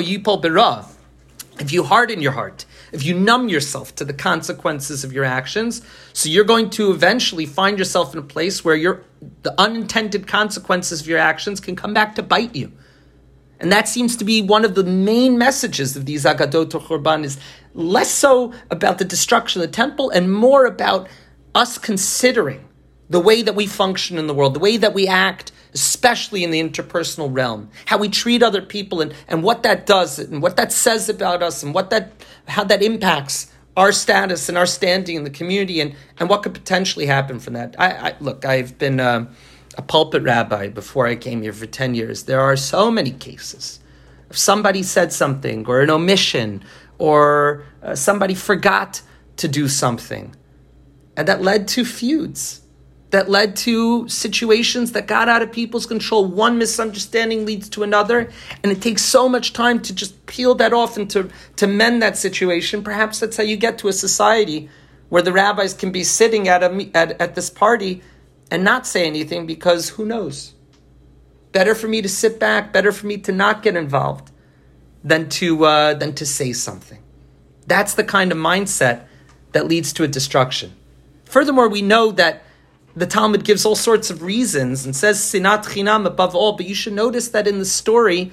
[1.60, 5.82] If you harden your heart, if you numb yourself to the consequences of your actions,
[6.13, 9.04] so you're going to eventually find yourself in a place where your
[9.43, 12.71] the unintended consequences of your actions can come back to bite you.
[13.60, 17.38] And that seems to be one of the main messages of these Agadot Churban is
[17.73, 21.10] less so about the destruction of the temple and more about
[21.54, 22.65] us considering
[23.10, 26.51] the way that we function in the world, the way that we act, especially in
[26.51, 30.58] the interpersonal realm, how we treat other people and, and what that does and what
[30.58, 32.12] that says about us and what that
[32.47, 36.53] how that impacts our status and our standing in the community and, and what could
[36.53, 37.75] potentially happen from that.
[37.77, 39.32] I, I look, I've been uh,
[39.77, 42.23] a pulpit rabbi before I came here for 10 years.
[42.23, 43.79] There are so many cases.
[44.29, 46.63] If somebody said something or an omission
[46.97, 49.01] or uh, somebody forgot
[49.38, 50.36] to do something,
[51.15, 52.62] and that led to feuds
[53.12, 56.26] that led to situations that got out of people's control.
[56.26, 58.30] One misunderstanding leads to another,
[58.63, 62.02] and it takes so much time to just peel that off and to, to mend
[62.04, 62.84] that situation.
[62.84, 64.69] Perhaps that's how you get to a society
[65.10, 68.03] where the rabbis can be sitting at, a, at, at this party
[68.51, 70.53] and not say anything because who knows?
[71.51, 74.32] Better for me to sit back, better for me to not get involved
[75.03, 77.01] than to, uh, than to say something.
[77.66, 79.05] That's the kind of mindset
[79.53, 80.76] that leads to a destruction.
[81.26, 82.43] Furthermore, we know that
[83.00, 86.76] the Talmud gives all sorts of reasons and says sinat chinam above all, but you
[86.76, 88.32] should notice that in the story,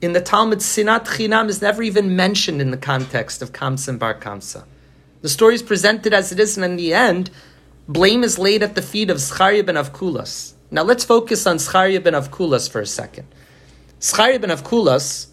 [0.00, 3.98] in the Talmud, sinat chinam is never even mentioned in the context of Kamsa and
[3.98, 4.64] Bar Kamsa.
[5.20, 7.30] The story is presented as it is, and in the end,
[7.86, 10.54] blame is laid at the feet of Zcharia ben Avkulas.
[10.70, 13.28] Now let's focus on Zcharia ben Avkulas for a second.
[14.00, 15.26] Zcharia ben Avkulas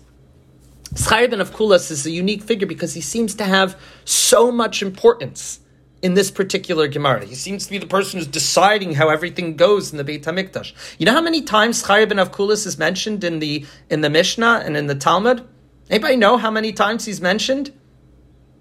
[0.95, 5.59] Schai ben Avkulas is a unique figure because he seems to have so much importance
[6.01, 7.25] in this particular Gemara.
[7.25, 10.73] He seems to be the person who's deciding how everything goes in the Beit Hamikdash.
[10.97, 14.63] You know how many times Chaya ben Avkulas is mentioned in the in the Mishnah
[14.65, 15.47] and in the Talmud?
[15.89, 17.71] Anybody know how many times he's mentioned?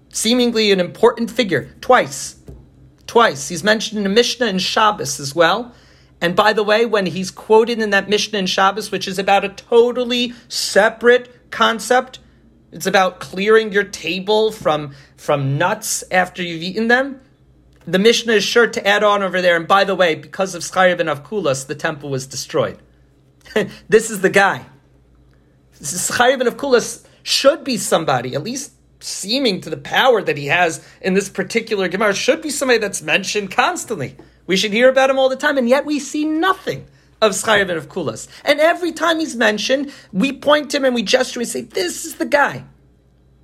[0.09, 2.37] Seemingly an important figure, twice.
[3.05, 3.49] Twice.
[3.49, 5.73] He's mentioned in the Mishnah and Shabbos as well.
[6.19, 9.45] And by the way, when he's quoted in that Mishnah and Shabbos, which is about
[9.45, 12.19] a totally separate concept,
[12.71, 17.21] it's about clearing your table from, from nuts after you've eaten them
[17.87, 19.55] the Mishnah is sure to add on over there.
[19.55, 22.77] And by the way, because of Schayr ben Avkulas, the temple was destroyed.
[23.89, 24.65] this is the guy.
[25.81, 30.85] Schayr ben Avkulas should be somebody, at least seeming to the power that he has
[31.01, 34.17] in this particular Gemara, should be somebody that's mentioned constantly.
[34.47, 36.87] We should hear about him all the time, and yet we see nothing
[37.21, 38.27] of Schayr ben Avkulas.
[38.43, 42.15] And every time he's mentioned, we point him and we gesture and say, This is
[42.15, 42.65] the guy.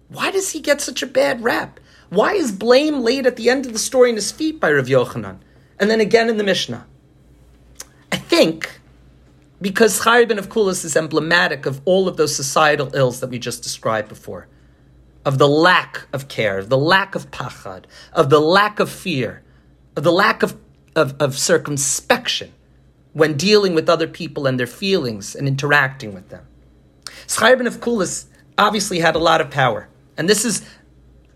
[0.10, 1.80] Why does he get such a bad rap?
[2.14, 4.86] Why is blame laid at the end of the story in his feet by Rav
[4.86, 5.40] Yochanan?
[5.80, 6.86] And then again in the Mishnah?
[8.12, 8.80] I think
[9.60, 13.64] because Chayr ben Avkulas is emblematic of all of those societal ills that we just
[13.64, 14.48] described before.
[15.26, 19.42] Of the lack of care, of the lack of pachad, of the lack of fear,
[19.96, 20.56] of the lack of,
[20.96, 22.52] of, of circumspection
[23.14, 26.46] when dealing with other people and their feelings and interacting with them.
[27.26, 29.88] Schayr ben Avkulas obviously had a lot of power.
[30.16, 30.62] And this is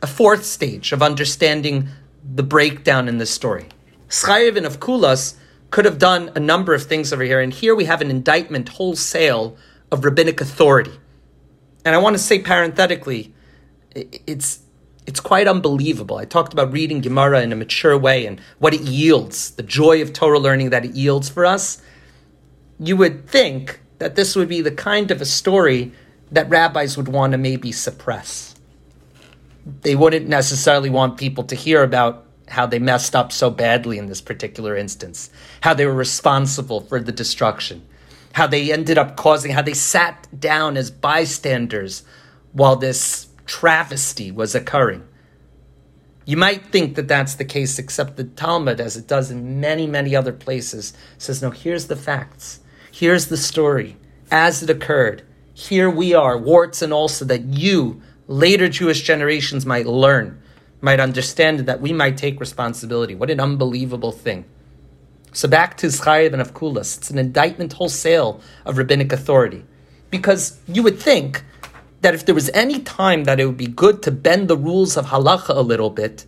[0.02, 1.90] a fourth stage of understanding
[2.24, 3.68] the breakdown in this story.
[4.10, 5.36] Schayevin of Kulas
[5.70, 8.70] could have done a number of things over here, and here we have an indictment
[8.70, 9.58] wholesale
[9.92, 10.98] of rabbinic authority.
[11.84, 13.34] And I want to say parenthetically,
[13.96, 14.60] it's
[15.06, 16.18] it's quite unbelievable.
[16.18, 20.02] I talked about reading Gemara in a mature way and what it yields, the joy
[20.02, 21.82] of Torah learning that it yields for us.
[22.78, 25.94] You would think that this would be the kind of a story
[26.30, 28.57] that rabbis would want to maybe suppress
[29.82, 34.06] they wouldn't necessarily want people to hear about how they messed up so badly in
[34.06, 35.30] this particular instance,
[35.62, 37.86] how they were responsible for the destruction,
[38.34, 42.04] how they ended up causing, how they sat down as bystanders
[42.54, 45.06] while this travesty was occurring.
[46.26, 49.88] You might think that that's the case, except the Talmud, as it does in many,
[49.88, 52.60] many other places, says, no, here's the facts.
[52.92, 53.98] Here's the story
[54.30, 55.24] as it occurred.
[55.54, 60.42] Here we are, warts and all, so that you later Jewish generations might learn,
[60.82, 63.16] might understand that we might take responsibility.
[63.16, 64.46] What an unbelievable thing.
[65.34, 69.66] So back to Zchayev and Avkulas, it's an indictment wholesale of rabbinic authority.
[70.10, 71.44] Because you would think
[72.02, 74.98] that if there was any time that it would be good to bend the rules
[74.98, 76.26] of halacha a little bit,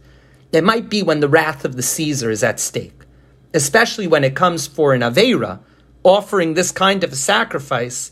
[0.52, 3.06] it might be when the wrath of the Caesar is at stake.
[3.54, 5.60] Especially when it comes for an Aveira,
[6.04, 8.12] offering this kind of a sacrifice,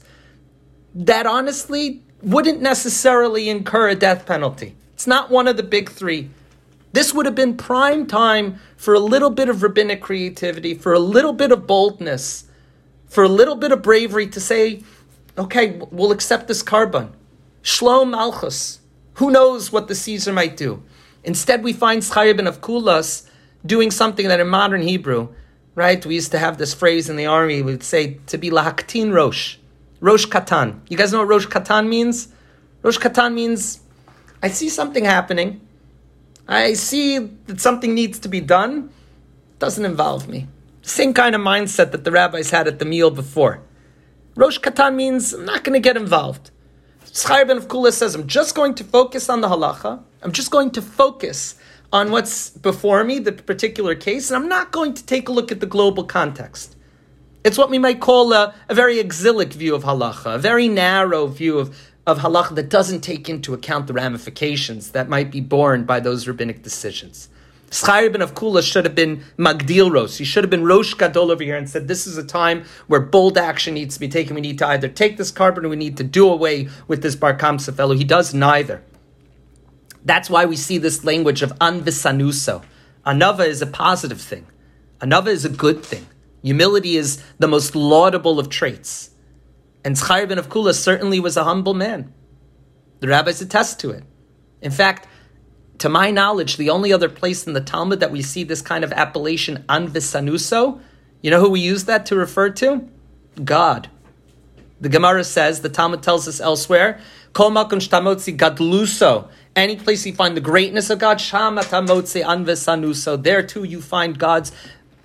[0.94, 4.76] that honestly wouldn't necessarily incur a death penalty.
[4.94, 6.30] It's not one of the big three.
[6.94, 11.00] This would have been prime time for a little bit of rabbinic creativity, for a
[11.00, 12.46] little bit of boldness,
[13.08, 14.82] for a little bit of bravery to say,
[15.38, 17.12] okay, we'll accept this korban.
[17.62, 18.80] Shlom Malchus.
[19.16, 20.82] Who knows what the Caesar might do?
[21.24, 23.30] Instead, we find Schayr ben Avkulas
[23.66, 25.30] doing something that in modern Hebrew,
[25.76, 28.50] right, we used to have this phrase in the army, we would say to be
[28.50, 29.58] lahaktin rosh
[30.00, 30.82] Rosh Katan.
[30.90, 32.28] You guys know what Rosh Katan means?
[32.84, 33.80] Rosh Katan means
[34.42, 35.62] I see something happening.
[36.48, 38.92] I see that something needs to be done.
[39.60, 40.48] Doesn't involve me.
[40.84, 43.62] Same kind of mindset that the rabbis had at the meal before.
[44.36, 46.52] Rosh Katan means I'm not going to get involved.
[47.04, 50.04] Schayr ben Avkulas says, I'm just going to focus on the halacha.
[50.22, 51.56] I'm just going to focus
[51.92, 55.52] on what's before me, the particular case, and I'm not going to take a look
[55.52, 56.77] at the global context.
[57.48, 61.28] It's what we might call a, a very exilic view of halacha, a very narrow
[61.28, 65.86] view of, of halacha that doesn't take into account the ramifications that might be borne
[65.86, 67.30] by those rabbinic decisions.
[67.70, 70.18] Schayr ben Avkula should have been Magdil Ros.
[70.18, 73.00] He should have been Rosh Gadol over here and said, This is a time where
[73.00, 74.36] bold action needs to be taken.
[74.36, 77.16] We need to either take this korban or we need to do away with this
[77.16, 77.96] Bar Kamsa fellow.
[77.96, 78.84] He does neither.
[80.04, 82.66] That's why we see this language of anvisanuso.
[83.06, 84.48] Anava is a positive thing,
[85.00, 86.08] anava is a good thing.
[86.48, 89.10] Humility is the most laudable of traits.
[89.84, 92.14] And Zchair ben Avkula certainly was a humble man.
[93.02, 94.06] The rabbis attest to it.
[94.62, 95.10] In fact,
[95.80, 98.86] to my knowledge, the only other place in the Talmud that we see this kind
[98.86, 100.80] of appellation, anvisanuso,
[101.22, 102.88] you know who we use that to refer to?
[103.44, 103.90] God.
[104.80, 107.02] The Gemara says, the Talmud tells us elsewhere,
[107.34, 109.28] Kol makon shtamotzi gadluso.
[109.54, 113.22] Any place you find the greatness of God, shamatamotzi anvisanuso.
[113.22, 114.54] There too you find God's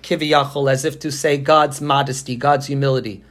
[0.03, 3.23] kiviyachol, as if to say God's modesty, God's humility.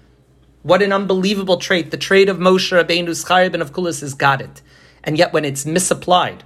[0.63, 1.91] What an unbelievable trait.
[1.91, 4.63] The trait of Moshe Rabbeinu's Chayyim of Kulas has got it.
[5.05, 6.45] And yet when it's misapplied,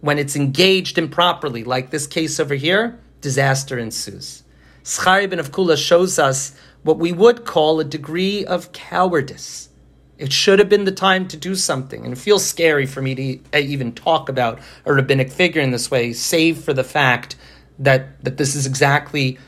[0.00, 4.42] when it's engaged improperly, like this case over here, disaster ensues.
[4.82, 9.68] Schar ibn of Kula shows us what we would call a degree of cowardice.
[10.18, 12.04] It should have been the time to do something.
[12.04, 15.90] And it feels scary for me to even talk about a rabbinic figure in this
[15.90, 17.36] way, save for the fact
[17.78, 19.38] that, that this is exactly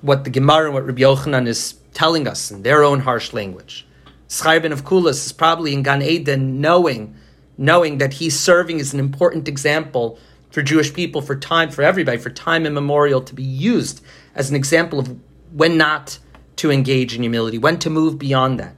[0.00, 3.86] what the Gemara and what Rabbi Yochanan is telling us in their own harsh language.
[4.28, 7.16] Schar ibn of Kulas is probably in Gan Eden knowing
[7.56, 10.18] knowing that he's serving as an important example
[10.50, 14.04] for Jewish people, for time, for everybody, for time immemorial to be used
[14.34, 15.16] as an example of
[15.52, 16.18] when not
[16.56, 18.76] to engage in humility, when to move beyond that,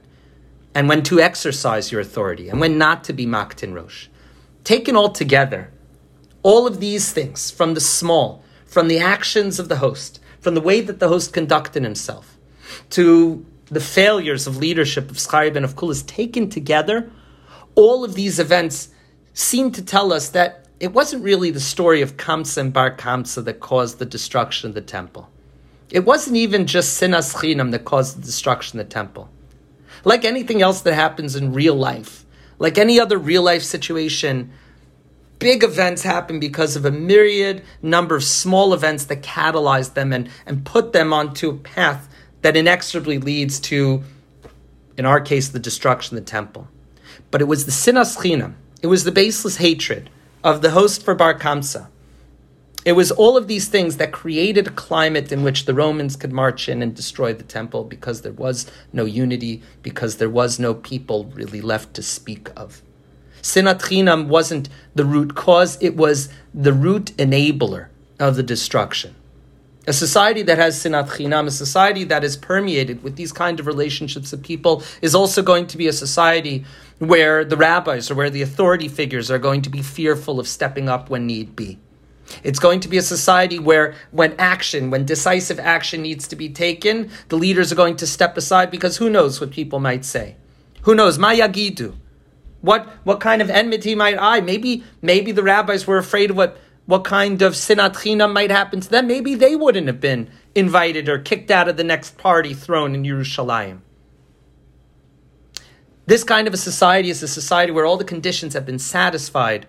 [0.73, 4.07] and when to exercise your authority, and when not to be Maktin Rosh.
[4.63, 5.71] Taken all together,
[6.43, 10.61] all of these things, from the small, from the actions of the host, from the
[10.61, 12.37] way that the host conducted himself,
[12.91, 17.09] to the failures of leadership of Schar ibn of Kulas, taken together,
[17.75, 18.89] all of these events
[19.33, 23.43] seem to tell us that it wasn't really the story of Kamsa and Bar Kamsa
[23.45, 25.29] that caused the destruction of the temple.
[25.89, 29.29] It wasn't even just Sinas Chinam that caused the destruction of the temple.
[30.03, 32.25] Like anything else that happens in real life,
[32.59, 34.51] like any other real life situation,
[35.39, 40.29] big events happen because of a myriad number of small events that catalyze them and,
[40.45, 42.07] and put them onto a path
[42.41, 44.03] that inexorably leads to,
[44.97, 46.67] in our case, the destruction of the temple
[47.31, 48.53] but it was the sinas chinam.
[48.81, 50.09] It was the baseless hatred
[50.43, 51.87] of the host for Bar Kamsa.
[52.85, 56.31] It was all of these things that created a climate in which the Romans could
[56.31, 60.73] march in and destroy the temple because there was no unity, because there was no
[60.73, 62.81] people really left to speak of.
[63.47, 67.87] Sinat Chinam wasn't the root cause, it was the root enabler
[68.19, 69.15] of the destruction.
[69.87, 73.65] A society that has sinat chinam, a society that is permeated with these kind of
[73.65, 76.65] relationships of people, is also going to be a society
[76.99, 80.89] where the rabbis or where the authority figures are going to be fearful of stepping
[80.89, 81.79] up when need be.
[82.43, 86.49] It's going to be a society where, when action, when decisive action needs to be
[86.49, 90.35] taken, the leaders are going to step aside because who knows what people might say?
[90.81, 91.17] Who knows?
[91.17, 91.95] Mayagidu.
[92.61, 94.41] What what kind of enmity might I?
[94.41, 98.79] Maybe maybe the rabbis were afraid of what what kind of sinat chinam might happen
[98.79, 99.07] to them.
[99.07, 103.03] Maybe they wouldn't have been invited or kicked out of the next party thrown in
[103.03, 103.79] Yerushalayim.
[106.05, 109.67] This kind of a society is a society where all the conditions have been satisfied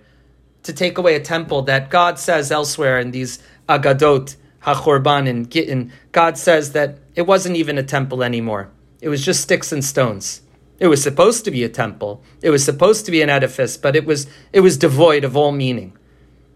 [0.62, 5.92] to take away a temple that God says elsewhere in these Agadot, HaChorban, and Gittin,
[6.12, 8.70] God says that it wasn't even a temple anymore.
[9.00, 10.42] It was just sticks and stones.
[10.78, 12.22] It was supposed to be a temple.
[12.40, 15.52] It was supposed to be an edifice, but it was, it was devoid of all
[15.52, 15.96] meaning.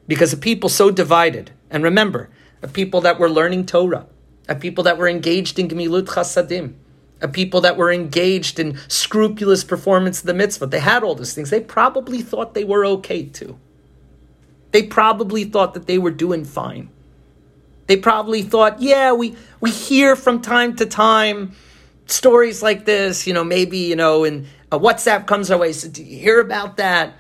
[0.06, 2.30] Because a people so divided, and remember,
[2.62, 4.06] a people that were learning Torah,
[4.48, 6.74] a people that were engaged in Gemilut Chasadim,
[7.20, 10.66] a people that were engaged in scrupulous performance of the mitzvah.
[10.66, 11.50] They had all those things.
[11.50, 13.58] They probably thought they were okay too.
[14.72, 16.90] They probably thought that they were doing fine.
[17.86, 21.54] They probably thought, yeah, we, we hear from time to time
[22.12, 25.88] stories like this, you know, maybe, you know, and a WhatsApp comes our way, so
[25.88, 27.14] do you hear about that?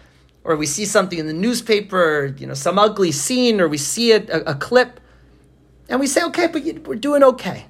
[0.44, 4.12] Or we see something in the newspaper, you know, some ugly scene, or we see
[4.12, 5.00] it, a, a clip,
[5.88, 7.66] and we say, okay, but we're doing okay.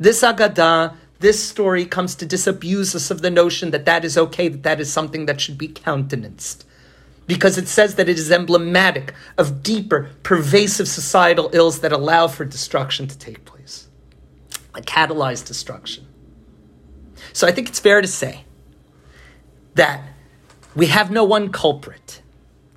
[0.00, 4.48] This Agadah, this story comes to disabuse us of the notion that that is okay,
[4.48, 6.64] that that is something that should be countenanced.
[7.26, 12.44] Because it says that it is emblematic of deeper, pervasive societal ills that allow for
[12.44, 13.88] destruction to take place,
[14.74, 16.07] a catalyzed destruction.
[17.38, 18.44] So I think it's fair to say
[19.76, 20.02] that
[20.74, 22.20] we have no one culprit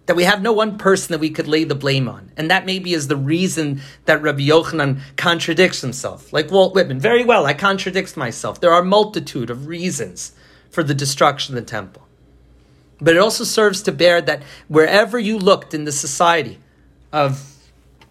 [0.05, 2.31] that we have no one person that we could lay the blame on.
[2.37, 6.31] And that maybe is the reason that Rabbi Yochanan contradicts himself.
[6.31, 8.59] Like Walt Whitman, very well, I contradict myself.
[8.59, 10.33] There are a multitude of reasons
[10.69, 12.07] for the destruction of the temple.
[12.99, 16.59] But it also serves to bear that wherever you looked in the society
[17.11, 17.50] of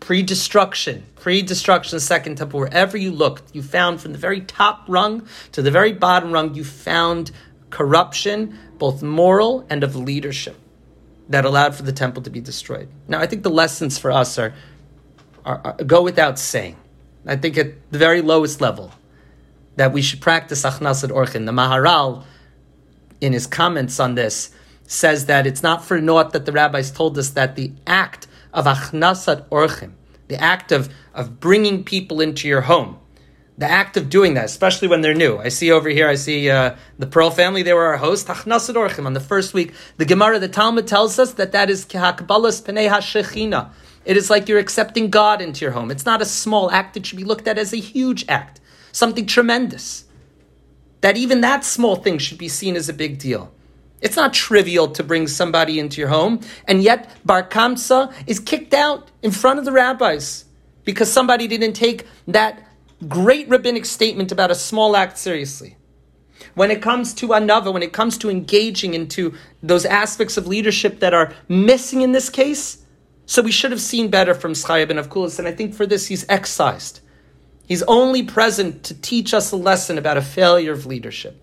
[0.00, 4.84] pre-destruction, pre-destruction of the second temple, wherever you looked, you found from the very top
[4.88, 7.30] rung to the very bottom rung, you found
[7.68, 10.56] corruption, both moral and of leadership
[11.28, 12.88] that allowed for the temple to be destroyed.
[13.06, 14.52] Now, I think the lessons for us are,
[15.44, 16.76] are, are, go without saying.
[17.24, 18.92] I think at the very lowest level
[19.76, 21.46] that we should practice achnasat orchin.
[21.46, 22.24] The Maharal,
[23.20, 24.50] in his comments on this,
[24.86, 28.66] says that it's not for naught that the rabbis told us that the act of
[28.66, 29.92] achnasat orchim,
[30.28, 32.98] the act of, of bringing people into your home,
[33.58, 35.36] the act of doing that, especially when they're new.
[35.38, 38.74] I see over here, I see uh, the Pearl family, they were our host, Tachnasad
[38.74, 39.74] Orchim, on the first week.
[39.98, 43.70] The Gemara, the Talmud tells us that that is Kehakbalas Penei HaShechina.
[44.04, 45.90] It is like you're accepting God into your home.
[45.90, 48.60] It's not a small act, it should be looked at as a huge act,
[48.92, 50.04] something tremendous.
[51.00, 53.52] that even that small thing should be seen as a big deal.
[54.00, 58.72] It's not trivial to bring somebody into your home, and yet Bar Kamsa is kicked
[58.72, 60.46] out in front of the rabbis
[60.84, 62.66] because somebody didn't take that
[63.08, 65.76] great rabbinic statement about a small act seriously.
[66.54, 71.00] When it comes to anava, when it comes to engaging into those aspects of leadership
[71.00, 72.78] that are missing in this case,
[73.26, 76.06] so we should have seen better from Schaya ben Avkulis, and I think for this
[76.06, 77.00] he's excised.
[77.66, 81.40] He's only present to teach us a lesson about a failure of leadership.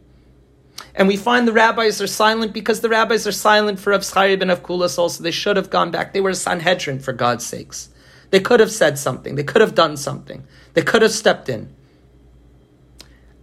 [0.95, 4.37] And we find the rabbis are silent because the rabbis are silent for Rav Schaya
[4.39, 5.21] ben Avkulis also.
[5.21, 6.13] They should have gone back.
[6.13, 7.89] They were a Sanhedrin, for God's sakes.
[8.31, 9.35] They could have said something.
[9.35, 10.45] They could have done something.
[10.73, 11.73] They could have stepped in.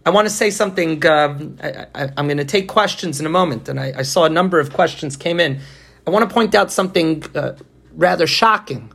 [0.07, 1.05] I want to say something.
[1.07, 4.29] Um, I, am going to take questions in a moment, and I, I, saw a
[4.29, 5.61] number of questions came in.
[6.07, 7.53] I want to point out something uh,
[7.93, 8.93] rather shocking,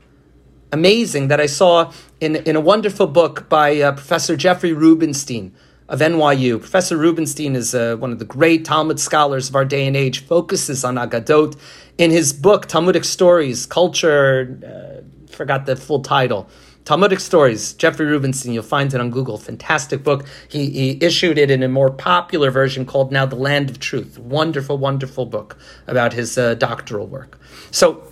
[0.71, 5.55] amazing that I saw in, in a wonderful book by uh, Professor Jeffrey Rubenstein
[5.89, 6.59] of NYU.
[6.59, 10.23] Professor Rubenstein is uh, one of the great Talmud scholars of our day and age,
[10.25, 11.57] focuses on Agadot.
[11.97, 16.47] In his book, Talmudic Stories, Culture, uh, forgot the full title.
[16.85, 19.37] Talmudic Stories, Jeffrey Rubenstein, you'll find it on Google.
[19.37, 20.25] Fantastic book.
[20.47, 24.17] He, he issued it in a more popular version called Now the Land of Truth.
[24.17, 27.39] Wonderful, wonderful book about his uh, doctoral work.
[27.71, 28.03] So,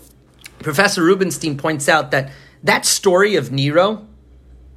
[0.60, 2.32] Professor Rubenstein points out that
[2.64, 4.08] that story of Nero,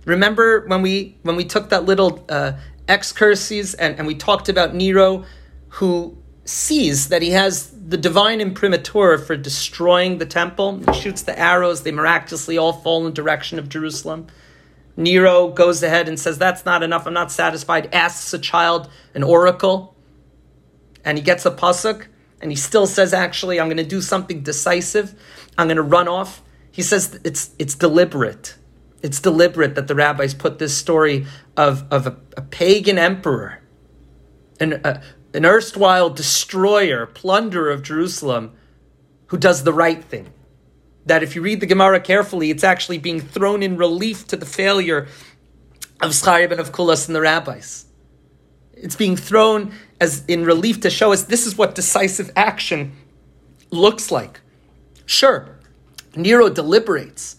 [0.05, 2.53] remember when we when we took that little uh,
[2.91, 5.25] excursus and, and we talked about Nero,
[5.69, 10.79] who sees that he has the divine imprimatur for destroying the temple.
[10.79, 14.27] He shoots the arrows, they miraculously all fall in the direction of Jerusalem.
[14.97, 19.23] Nero goes ahead and says, That's not enough, I'm not satisfied, asks a child an
[19.23, 19.97] oracle,
[21.05, 22.07] and he gets a pasuk,
[22.41, 25.15] and he still says, Actually, I'm going to do something decisive,
[25.57, 26.43] I'm going to run off.
[26.73, 28.57] He says it's, it's deliberate.
[29.03, 31.27] It's deliberate that the rabbis put this story
[31.57, 33.61] of, of a, a pagan emperor,
[34.59, 38.53] an, a, an erstwhile destroyer, plunderer of Jerusalem,
[39.27, 40.33] who does the right thing.
[41.07, 44.47] That if you read the Gemara carefully, it's actually being thrown in relief to the
[44.47, 45.09] failure
[46.01, 47.87] of Schayab and of Kulas and the rabbis.
[48.75, 52.93] It's being thrown as in relief to show us this is what decisive action
[53.71, 54.41] looks like.
[55.07, 55.59] Sure,
[56.17, 57.37] Nero deliberates,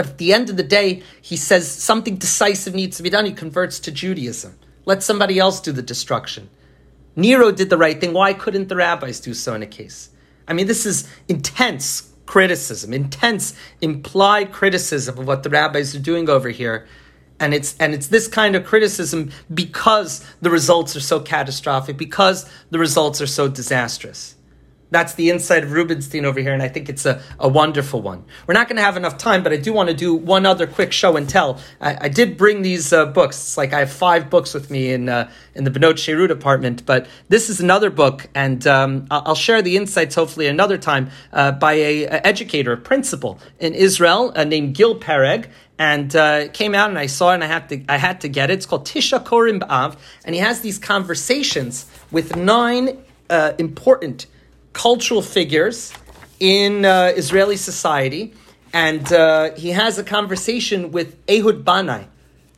[0.00, 3.26] but at the end of the day, he says something decisive needs to be done.
[3.26, 4.58] He converts to Judaism.
[4.86, 6.48] Let somebody else do the destruction.
[7.16, 8.14] Nero did the right thing.
[8.14, 10.08] Why couldn't the rabbis do so in a case?
[10.48, 16.30] I mean, this is intense criticism, intense implied criticism of what the rabbis are doing
[16.30, 16.86] over here.
[17.38, 22.50] And it's and it's this kind of criticism because the results are so catastrophic, because
[22.70, 24.34] the results are so disastrous.
[24.90, 28.24] That's the inside of Rubenstein over here, and I think it's a, a wonderful one.
[28.46, 30.66] We're not going to have enough time, but I do want to do one other
[30.66, 31.60] quick show and tell.
[31.80, 33.36] I, I did bring these uh, books.
[33.36, 36.84] It's like I have five books with me in uh, in the Benot Sheru department,
[36.86, 41.52] but this is another book, and um, I'll share the insights hopefully another time uh,
[41.52, 46.74] by a, a, educator, a principal in Israel uh, named Gil Pereg, and uh, came
[46.74, 48.54] out and I saw it and I had to I had to get it.
[48.54, 52.98] It's called Tisha Korim B'Av, and he has these conversations with nine
[53.30, 54.26] uh, important
[54.72, 55.92] cultural figures
[56.38, 58.34] in uh, Israeli society,
[58.72, 62.06] and uh, he has a conversation with Ehud Banai,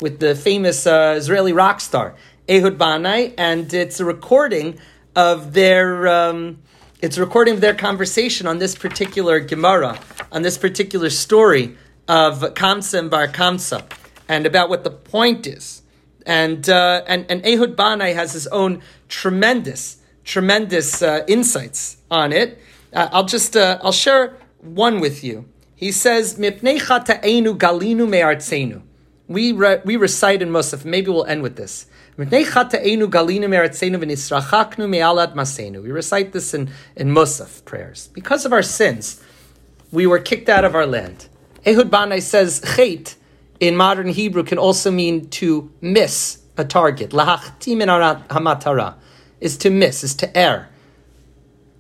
[0.01, 2.15] with the famous uh, Israeli rock star
[2.49, 4.79] Ehud Banai, and it's a recording
[5.15, 6.09] of their.
[6.09, 6.59] Um,
[7.01, 9.99] it's a recording of their conversation on this particular Gemara,
[10.31, 13.83] on this particular story of Kamsa and Bar Kamsa,
[14.29, 15.83] and about what the point is.
[16.25, 22.59] And, uh, and, and Ehud Banai has his own tremendous tremendous uh, insights on it.
[22.93, 25.47] Uh, I'll just uh, I'll share one with you.
[25.75, 28.83] He says, "Mipnei galinu me'artzenu."
[29.29, 30.85] We re- we recite in Musaf.
[30.85, 31.87] Maybe we'll end with this.
[32.19, 35.83] Mipnei galinu me'artzenu v'nisrachaknu.
[35.83, 39.23] We recite this in in Musaf prayers because of our sins.
[39.91, 41.29] We were kicked out of our land.
[41.67, 43.17] Ehud Banai says, "Chait"
[43.61, 47.11] in modern Hebrew can also mean to miss a target.
[47.11, 48.95] Hamatara
[49.43, 50.69] is to miss, is to err.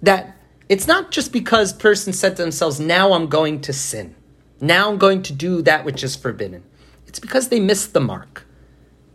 [0.02, 0.36] That
[0.68, 4.14] it's not just because persons said to themselves, now I'm going to sin.
[4.60, 6.64] Now I'm going to do that which is forbidden.
[7.06, 8.46] It's because they missed the mark.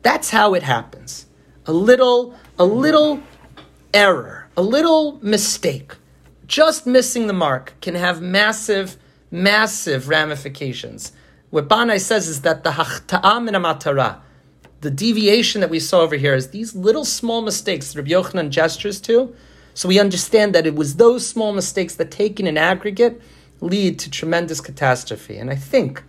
[0.01, 1.25] That's how it happens.
[1.65, 3.21] A little, a little
[3.93, 5.95] error, a little mistake,
[6.45, 8.97] just missing the mark can have massive,
[9.29, 11.11] massive ramifications.
[11.49, 14.21] What Banai says is that the hachta'am and amatara,
[14.81, 18.49] the deviation that we saw over here is these little small mistakes that Rabbi Yochanan
[18.49, 19.35] gestures to.
[19.73, 23.21] So we understand that it was those small mistakes that, taken in aggregate,
[23.59, 25.37] lead to tremendous catastrophe.
[25.37, 26.03] And I think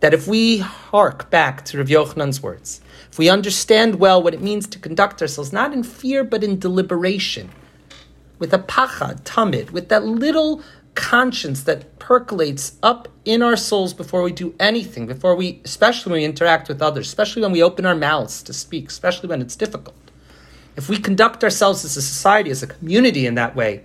[0.00, 4.42] that if we hark back to Rav Yochanan's words, if we understand well what it
[4.42, 7.50] means to conduct ourselves, not in fear, but in deliberation,
[8.38, 10.62] with a pachad, tamid, with that little
[10.98, 16.20] conscience that percolates up in our souls before we do anything, before we, especially when
[16.20, 19.54] we interact with others, especially when we open our mouths to speak, especially when it's
[19.54, 19.94] difficult.
[20.76, 23.84] If we conduct ourselves as a society, as a community in that way,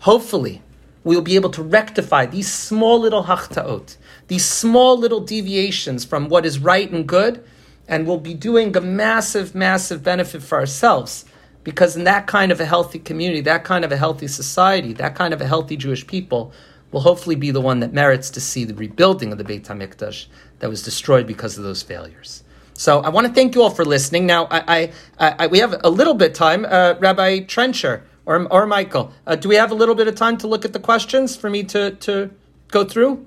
[0.00, 0.62] hopefully
[1.04, 3.98] we will be able to rectify these small little hachtaot,
[4.28, 7.44] these small little deviations from what is right and good,
[7.86, 11.26] and we'll be doing a massive, massive benefit for ourselves
[11.64, 15.14] because in that kind of a healthy community, that kind of a healthy society, that
[15.14, 16.52] kind of a healthy Jewish people
[16.92, 20.26] will hopefully be the one that merits to see the rebuilding of the Beit HaMikdash
[20.60, 22.44] that was destroyed because of those failures.
[22.74, 24.26] So I want to thank you all for listening.
[24.26, 26.64] Now, I, I, I we have a little bit time.
[26.64, 30.36] Uh, Rabbi Trencher or, or Michael, uh, do we have a little bit of time
[30.38, 32.30] to look at the questions for me to, to
[32.68, 33.26] go through?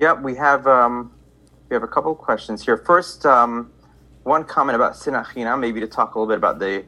[0.00, 1.12] Yeah, we have um,
[1.68, 2.76] we have a couple of questions here.
[2.76, 3.70] First, um,
[4.24, 6.84] one comment about sinachina, maybe to talk a little bit about the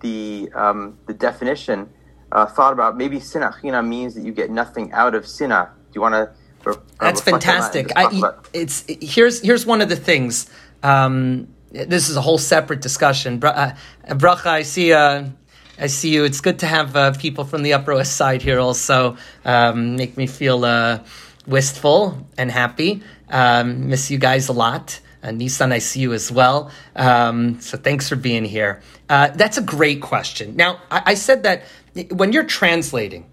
[0.00, 1.88] the um, the definition,
[2.32, 5.70] uh, thought about maybe sinachina means that you get nothing out of sina.
[5.74, 6.30] Do you want to?
[6.64, 7.88] Re- That's fantastic.
[7.88, 10.50] That I, it's here's here's one of the things.
[10.82, 13.38] Um, this is a whole separate discussion.
[13.38, 13.74] Bra- uh,
[14.08, 14.92] Bracha, I see.
[14.92, 15.24] Uh,
[15.78, 16.24] I see you.
[16.24, 18.60] It's good to have uh, people from the Upper West Side here.
[18.60, 20.98] Also, um, make me feel uh,
[21.46, 23.02] wistful and happy.
[23.30, 25.00] Um, miss you guys a lot.
[25.22, 26.70] Uh, Nissan, I see you as well.
[26.96, 28.80] Um, so thanks for being here.
[29.08, 30.56] Uh, that's a great question.
[30.56, 31.64] Now, I, I said that
[32.10, 33.26] when you're translating,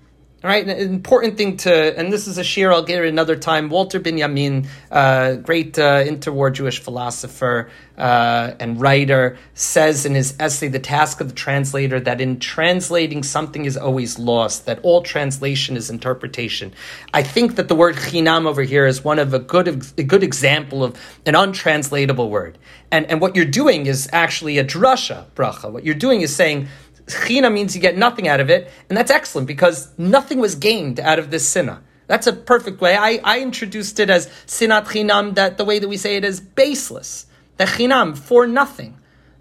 [0.44, 3.36] all right, an important thing to, and this is a shir I'll get it another
[3.36, 3.70] time.
[3.70, 10.68] Walter Benjamin, uh, great uh, interwar Jewish philosopher uh, and writer, says in his essay,
[10.68, 15.76] The Task of the Translator, that in translating something is always lost, that all translation
[15.76, 16.72] is interpretation.
[17.16, 19.68] I think that the word chinam over here is one of a good,
[19.98, 22.60] a good example of an untranslatable word.
[22.92, 25.72] And, and what you're doing is actually a drasha bracha.
[25.72, 26.68] What you're doing is saying,
[27.08, 31.00] China means you get nothing out of it, and that's excellent because nothing was gained
[31.00, 31.82] out of this sinna.
[32.08, 32.96] That's a perfect way.
[32.96, 36.40] I, I introduced it as sinat chinam, that the way that we say it is
[36.40, 37.26] baseless.
[37.58, 38.98] The chinam, for nothing.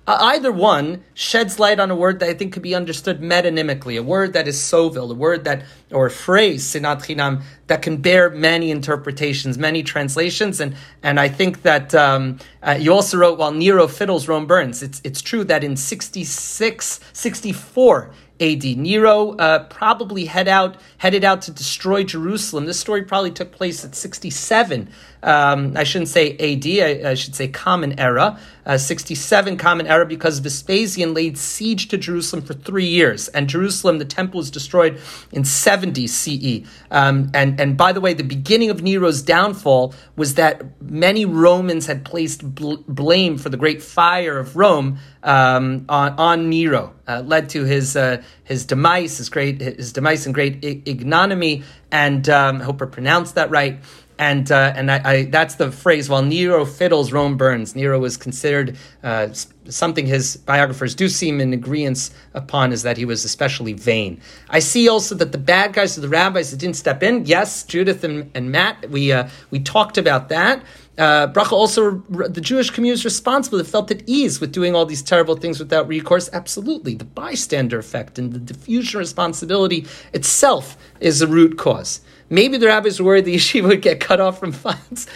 [0.06, 3.98] Uh, either one sheds light on a word that I think could be understood metonymically,
[3.98, 7.96] a word that is sovil, a word that, or a phrase, sinat chinam, that can
[7.96, 10.60] bear many interpretations, many translations.
[10.60, 14.82] And, and I think that um, uh, you also wrote, while Nero fiddles, Rome burns.
[14.82, 18.64] It's, it's true that in 66, 64, AD.
[18.64, 22.66] Nero uh, probably head out, headed out to destroy Jerusalem.
[22.66, 24.90] This story probably took place at 67.
[25.22, 26.66] Um, I shouldn't say AD,
[27.06, 28.38] I, I, should say Common Era.
[28.66, 33.28] Uh, 67 Common Era because Vespasian laid siege to Jerusalem for three years.
[33.28, 35.00] And Jerusalem, the temple was destroyed
[35.30, 36.66] in 70 CE.
[36.90, 41.86] Um, and, and by the way, the beginning of Nero's downfall was that many Romans
[41.86, 47.22] had placed bl- blame for the great fire of Rome um, on, on Nero, uh,
[47.24, 51.64] led to his uh, his demise, his great his demise and great ignominy.
[51.90, 53.80] And um, I hope I pronounced that right.
[54.18, 56.08] And uh, and I, I, that's the phrase.
[56.08, 57.76] While Nero fiddles, Rome burns.
[57.76, 59.28] Nero was considered uh,
[59.68, 64.20] something his biographers do seem in agreement upon is that he was especially vain.
[64.48, 67.26] I see also that the bad guys are the rabbis that didn't step in.
[67.26, 68.90] Yes, Judith and, and Matt.
[68.90, 70.62] We uh, we talked about that.
[70.98, 73.60] Uh, Bracha also, the Jewish community is responsible.
[73.60, 76.30] It felt at ease with doing all these terrible things without recourse.
[76.32, 76.94] Absolutely.
[76.94, 82.00] The bystander effect and the diffusion responsibility itself is the root cause.
[82.28, 85.06] Maybe the rabbis were worried the yeshiva would get cut off from funds.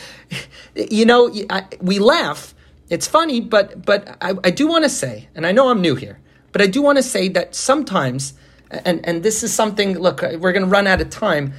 [0.75, 2.55] you know, I, we laugh.
[2.89, 5.95] It's funny, but, but I, I do want to say, and I know I'm new
[5.95, 6.19] here,
[6.53, 8.35] but I do want to say that sometimes,
[8.71, 11.53] and, and this is something, look, we're going to run out of time,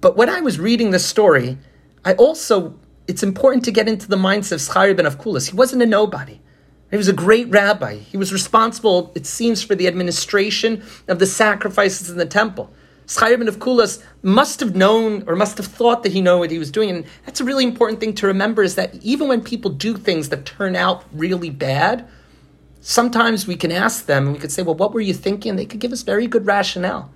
[0.00, 1.58] but when I was reading the story,
[2.04, 5.50] I also it's important to get into the mindset of Schari ben Avkulas.
[5.50, 6.40] He wasn't a nobody.
[6.90, 7.96] He was a great rabbi.
[7.96, 12.72] He was responsible, it seems, for the administration of the sacrifices in the temple.
[13.06, 16.58] Schari of Avkulas must have known or must have thought that he knew what he
[16.58, 16.90] was doing.
[16.90, 20.28] And that's a really important thing to remember is that even when people do things
[20.30, 22.08] that turn out really bad,
[22.80, 25.54] sometimes we can ask them and we could say, well, what were you thinking?
[25.54, 27.10] They could give us very good rationale.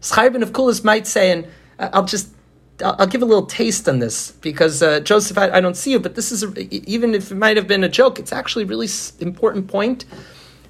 [0.00, 1.46] Schari of Avkulas might say, and
[1.78, 2.30] I'll just
[2.82, 6.00] I'll give a little taste on this because uh, Joseph, I, I, don't see you,
[6.00, 8.66] but this is a, even if it might have been a joke, it's actually a
[8.66, 10.06] really important point.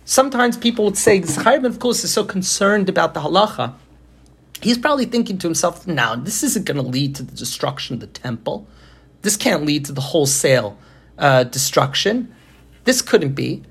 [0.05, 3.75] Sometimes people would say Chaim, of course, is so concerned about the halacha.
[4.61, 8.01] He's probably thinking to himself, "Now, this isn't going to lead to the destruction of
[8.01, 8.67] the temple.
[9.23, 10.79] This can't lead to the wholesale
[11.19, 12.35] uh, destruction.
[12.85, 13.63] This couldn't be."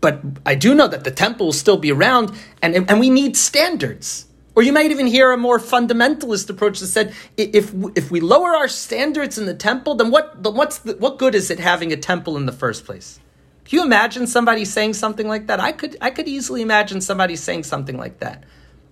[0.00, 3.36] But I do know that the temple will still be around, and and we need
[3.36, 4.26] standards.
[4.54, 8.54] Or you might even hear a more fundamentalist approach that said, if if we lower
[8.54, 11.92] our standards in the temple, then what then what's the, what good is it having
[11.92, 13.18] a temple in the first place?
[13.64, 15.58] Can you imagine somebody saying something like that?
[15.58, 18.44] I could I could easily imagine somebody saying something like that.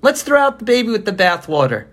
[0.02, 1.86] Let's throw out the baby with the bathwater.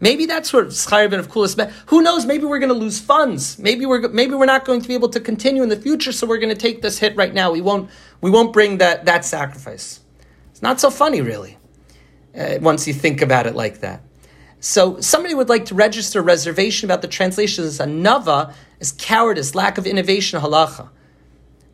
[0.00, 1.70] Maybe that's what Schayr of Kulas.
[1.86, 2.24] Who knows?
[2.24, 3.58] Maybe we're going to lose funds.
[3.58, 6.12] Maybe we're maybe we're not going to be able to continue in the future.
[6.12, 7.52] So we're going to take this hit right now.
[7.52, 7.90] We won't
[8.22, 10.00] we won't bring that that sacrifice.
[10.50, 11.58] It's not so funny, really
[12.34, 14.02] uh, once you think about it like that.
[14.60, 19.54] So somebody would like to register a reservation about the translation as anava as cowardice,
[19.54, 20.88] lack of innovation, halacha.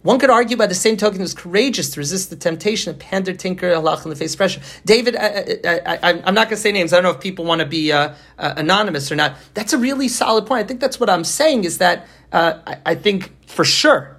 [0.07, 3.01] One could argue by the same token it was courageous to resist the temptation of
[3.01, 4.61] pander, tinker, halach, in the face of pressure.
[4.85, 6.93] David, I, am not going to say names.
[6.93, 9.37] I don't know if people want to be uh, uh, anonymous or not.
[9.55, 10.65] That's a really solid point.
[10.65, 14.17] I think that's what I'm saying is that uh, I, I, think for sure,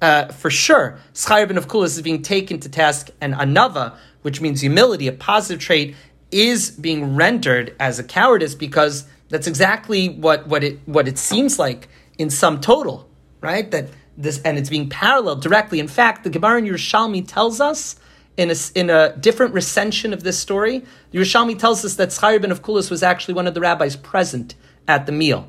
[0.00, 4.40] uh, for sure, Schayr ben of Kulas is being taken to task, and anava which
[4.40, 5.94] means humility, a positive trait,
[6.32, 11.60] is being rendered as a cowardice because that's exactly what, what it what it seems
[11.60, 13.08] like in sum total,
[13.40, 13.70] right?
[13.70, 15.80] That this and it's being paralleled directly.
[15.80, 17.96] In fact, the Gemara in Yerushalmi tells us
[18.36, 22.50] in a, in a different recension of this story, Yerushalmi tells us that Schayr ben
[22.50, 24.54] of Kulas was actually one of the rabbis present
[24.88, 25.48] at the meal.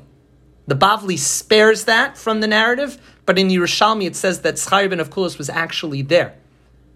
[0.66, 5.00] The Bavli spares that from the narrative, but in Yerushalmi it says that Schayr ben
[5.00, 6.34] of Kulas was actually there,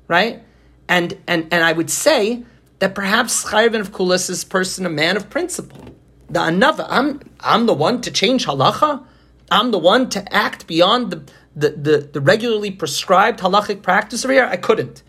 [0.08, 0.42] right?
[0.88, 2.44] And, and, and I would say
[2.78, 5.94] that perhaps Chayvin of Kulas is a person, a man of principle.
[6.30, 9.04] The Anava, I'm, I'm the one to change halacha.
[9.50, 11.22] I'm the one to act beyond the,
[11.58, 14.46] the, the, the regularly prescribed halachic practice over here.
[14.46, 15.02] I couldn't.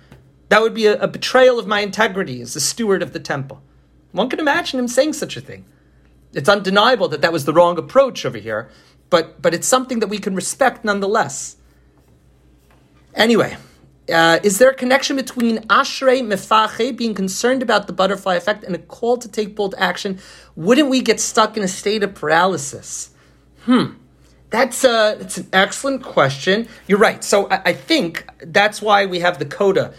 [0.50, 3.62] That would be a, a betrayal of my integrity as the steward of the temple.
[4.12, 5.66] One can imagine him saying such a thing.
[6.34, 8.70] It's undeniable that that was the wrong approach over here,
[9.10, 11.58] but, but it's something that we can respect nonetheless.
[13.14, 13.58] Anyway,
[14.12, 18.76] uh, is there a connection between ashrei mefache, being concerned about the butterfly effect, and
[18.76, 20.20] a call to take bold action?
[20.56, 23.12] Wouldn't we get stuck in a state of paralysis?
[23.66, 23.94] Hmm.
[24.50, 26.68] That's a, uh, that's an excellent question.
[26.88, 27.24] You're right.
[27.24, 29.94] So I, I think that's why we have the coda.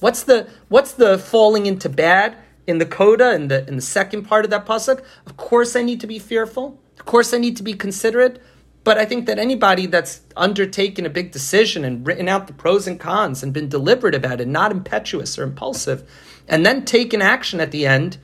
[0.00, 2.36] What's the what's the falling into bad
[2.66, 5.02] in the coda in the in the second part of that pasuk?
[5.26, 6.78] Of course, I need to be fearful.
[6.98, 8.42] Of course, I need to be considerate.
[8.82, 12.86] But I think that anybody that's undertaken a big decision and written out the pros
[12.86, 16.06] and cons and been deliberate about it, not impetuous or impulsive,
[16.46, 18.18] and then taken action at the end,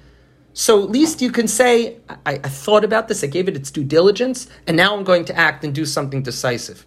[0.60, 1.96] so at least you can say,
[2.26, 5.24] I, I, thought about this, I gave it its due diligence, and now I'm going
[5.24, 6.84] to act and do something decisive.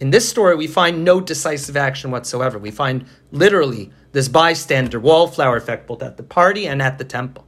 [0.00, 2.58] In this story, we find no decisive action whatsoever.
[2.58, 7.46] We find literally this bystander wallflower effect both at the party and at the temple.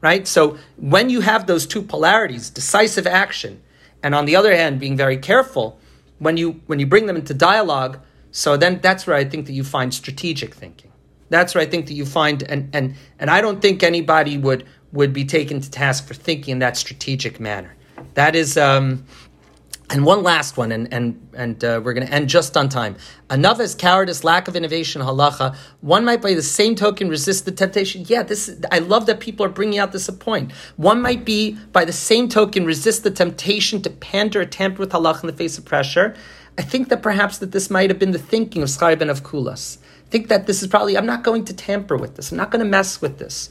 [0.00, 0.24] Right?
[0.28, 3.60] So when you have those two polarities, decisive action
[4.04, 5.80] and on the other hand, being very careful
[6.20, 7.98] when you when you bring them into dialogue.
[8.30, 10.92] So then that's where I think that you find strategic thinking.
[11.28, 14.64] That's where I think that you find and and and I don't think anybody would
[14.92, 17.74] would be taken to task for thinking in that strategic manner.
[18.14, 19.04] That is um,
[19.92, 22.96] and one last one, and and and uh, we're going to end just on time.
[23.28, 25.54] Another is cowardice, lack of innovation, halacha.
[25.80, 28.04] One might, by the same token, resist the temptation.
[28.06, 28.58] Yeah, this.
[28.70, 30.52] I love that people are bringing out this point.
[30.76, 34.90] One might be, by the same token, resist the temptation to pander or tamper with
[34.90, 36.14] halacha in the face of pressure.
[36.58, 39.22] I think that perhaps that this might have been the thinking of Schayr ben of
[39.22, 39.78] Kulas.
[40.06, 40.96] I think that this is probably.
[40.96, 42.30] I'm not going to tamper with this.
[42.30, 43.50] I'm not going to mess with this.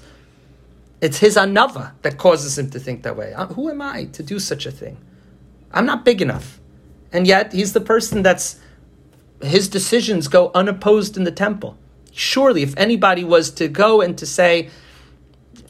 [1.02, 3.34] It's his anava that causes him to think that way.
[3.34, 4.98] Uh, who am I to do such a thing?
[5.74, 6.60] I'm not big enough.
[7.12, 8.60] And yet, he's the person that's,
[9.42, 11.78] his decisions go unopposed in the temple.
[12.12, 14.70] Surely, if anybody was to go and to say,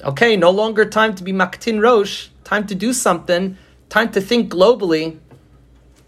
[0.03, 3.57] okay, no longer time to be Maktin Rosh, time to do something,
[3.89, 5.17] time to think globally,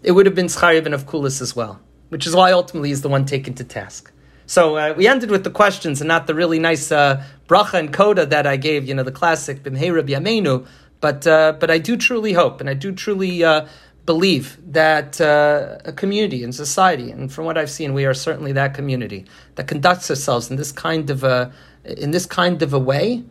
[0.02, 3.08] it would have been Schayr of Kulis as well, which is why ultimately he's the
[3.08, 4.12] one taken to task.
[4.46, 7.92] So uh, we ended with the questions and not the really nice uh, bracha and
[7.92, 10.66] coda that I gave, you know, the classic Bimhei Rabbi Yameinu.
[11.00, 13.66] But, uh, but I do truly hope and I do truly uh,
[14.06, 18.52] believe that uh, a community and society, and from what I've seen, we are certainly
[18.52, 19.24] that community
[19.54, 21.52] that conducts ourselves in this kind of a
[21.84, 23.24] in this kind of a way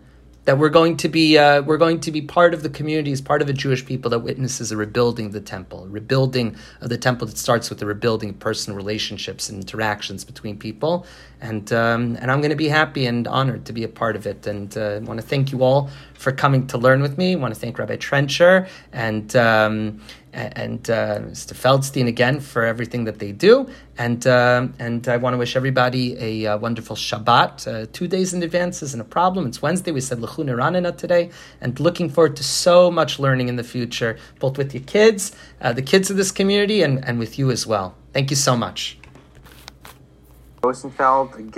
[0.46, 3.22] that we're going to be uh, we're going to be part of the community as
[3.22, 6.98] part of a Jewish people that witnesses a rebuilding of the temple, rebuilding of the
[6.98, 11.06] temple that starts with the rebuilding of personal relationships and interactions between people,
[11.40, 14.28] and um, and I'm going to be happy and honored to be a part of
[14.28, 17.34] it, and uh, want to thank you all for coming to learn with me.
[17.34, 19.36] I want to thank Rabbi Trencher and.
[19.36, 20.02] Um,
[20.34, 21.54] and uh, Mr.
[21.54, 23.70] Feldstein again for everything that they do.
[23.98, 27.68] And uh, and I want to wish everybody a uh, wonderful Shabbat.
[27.68, 29.46] Uh, two days in advance isn't a problem.
[29.46, 29.92] It's Wednesday.
[29.92, 31.30] We said Lechu Neranena today,
[31.62, 35.74] and looking forward to so much learning in the future, both with your kids, uh,
[35.74, 37.96] the kids of this community, and, and with you as well.
[38.14, 38.98] Thank you so much.
[40.64, 41.52] Rosenfeld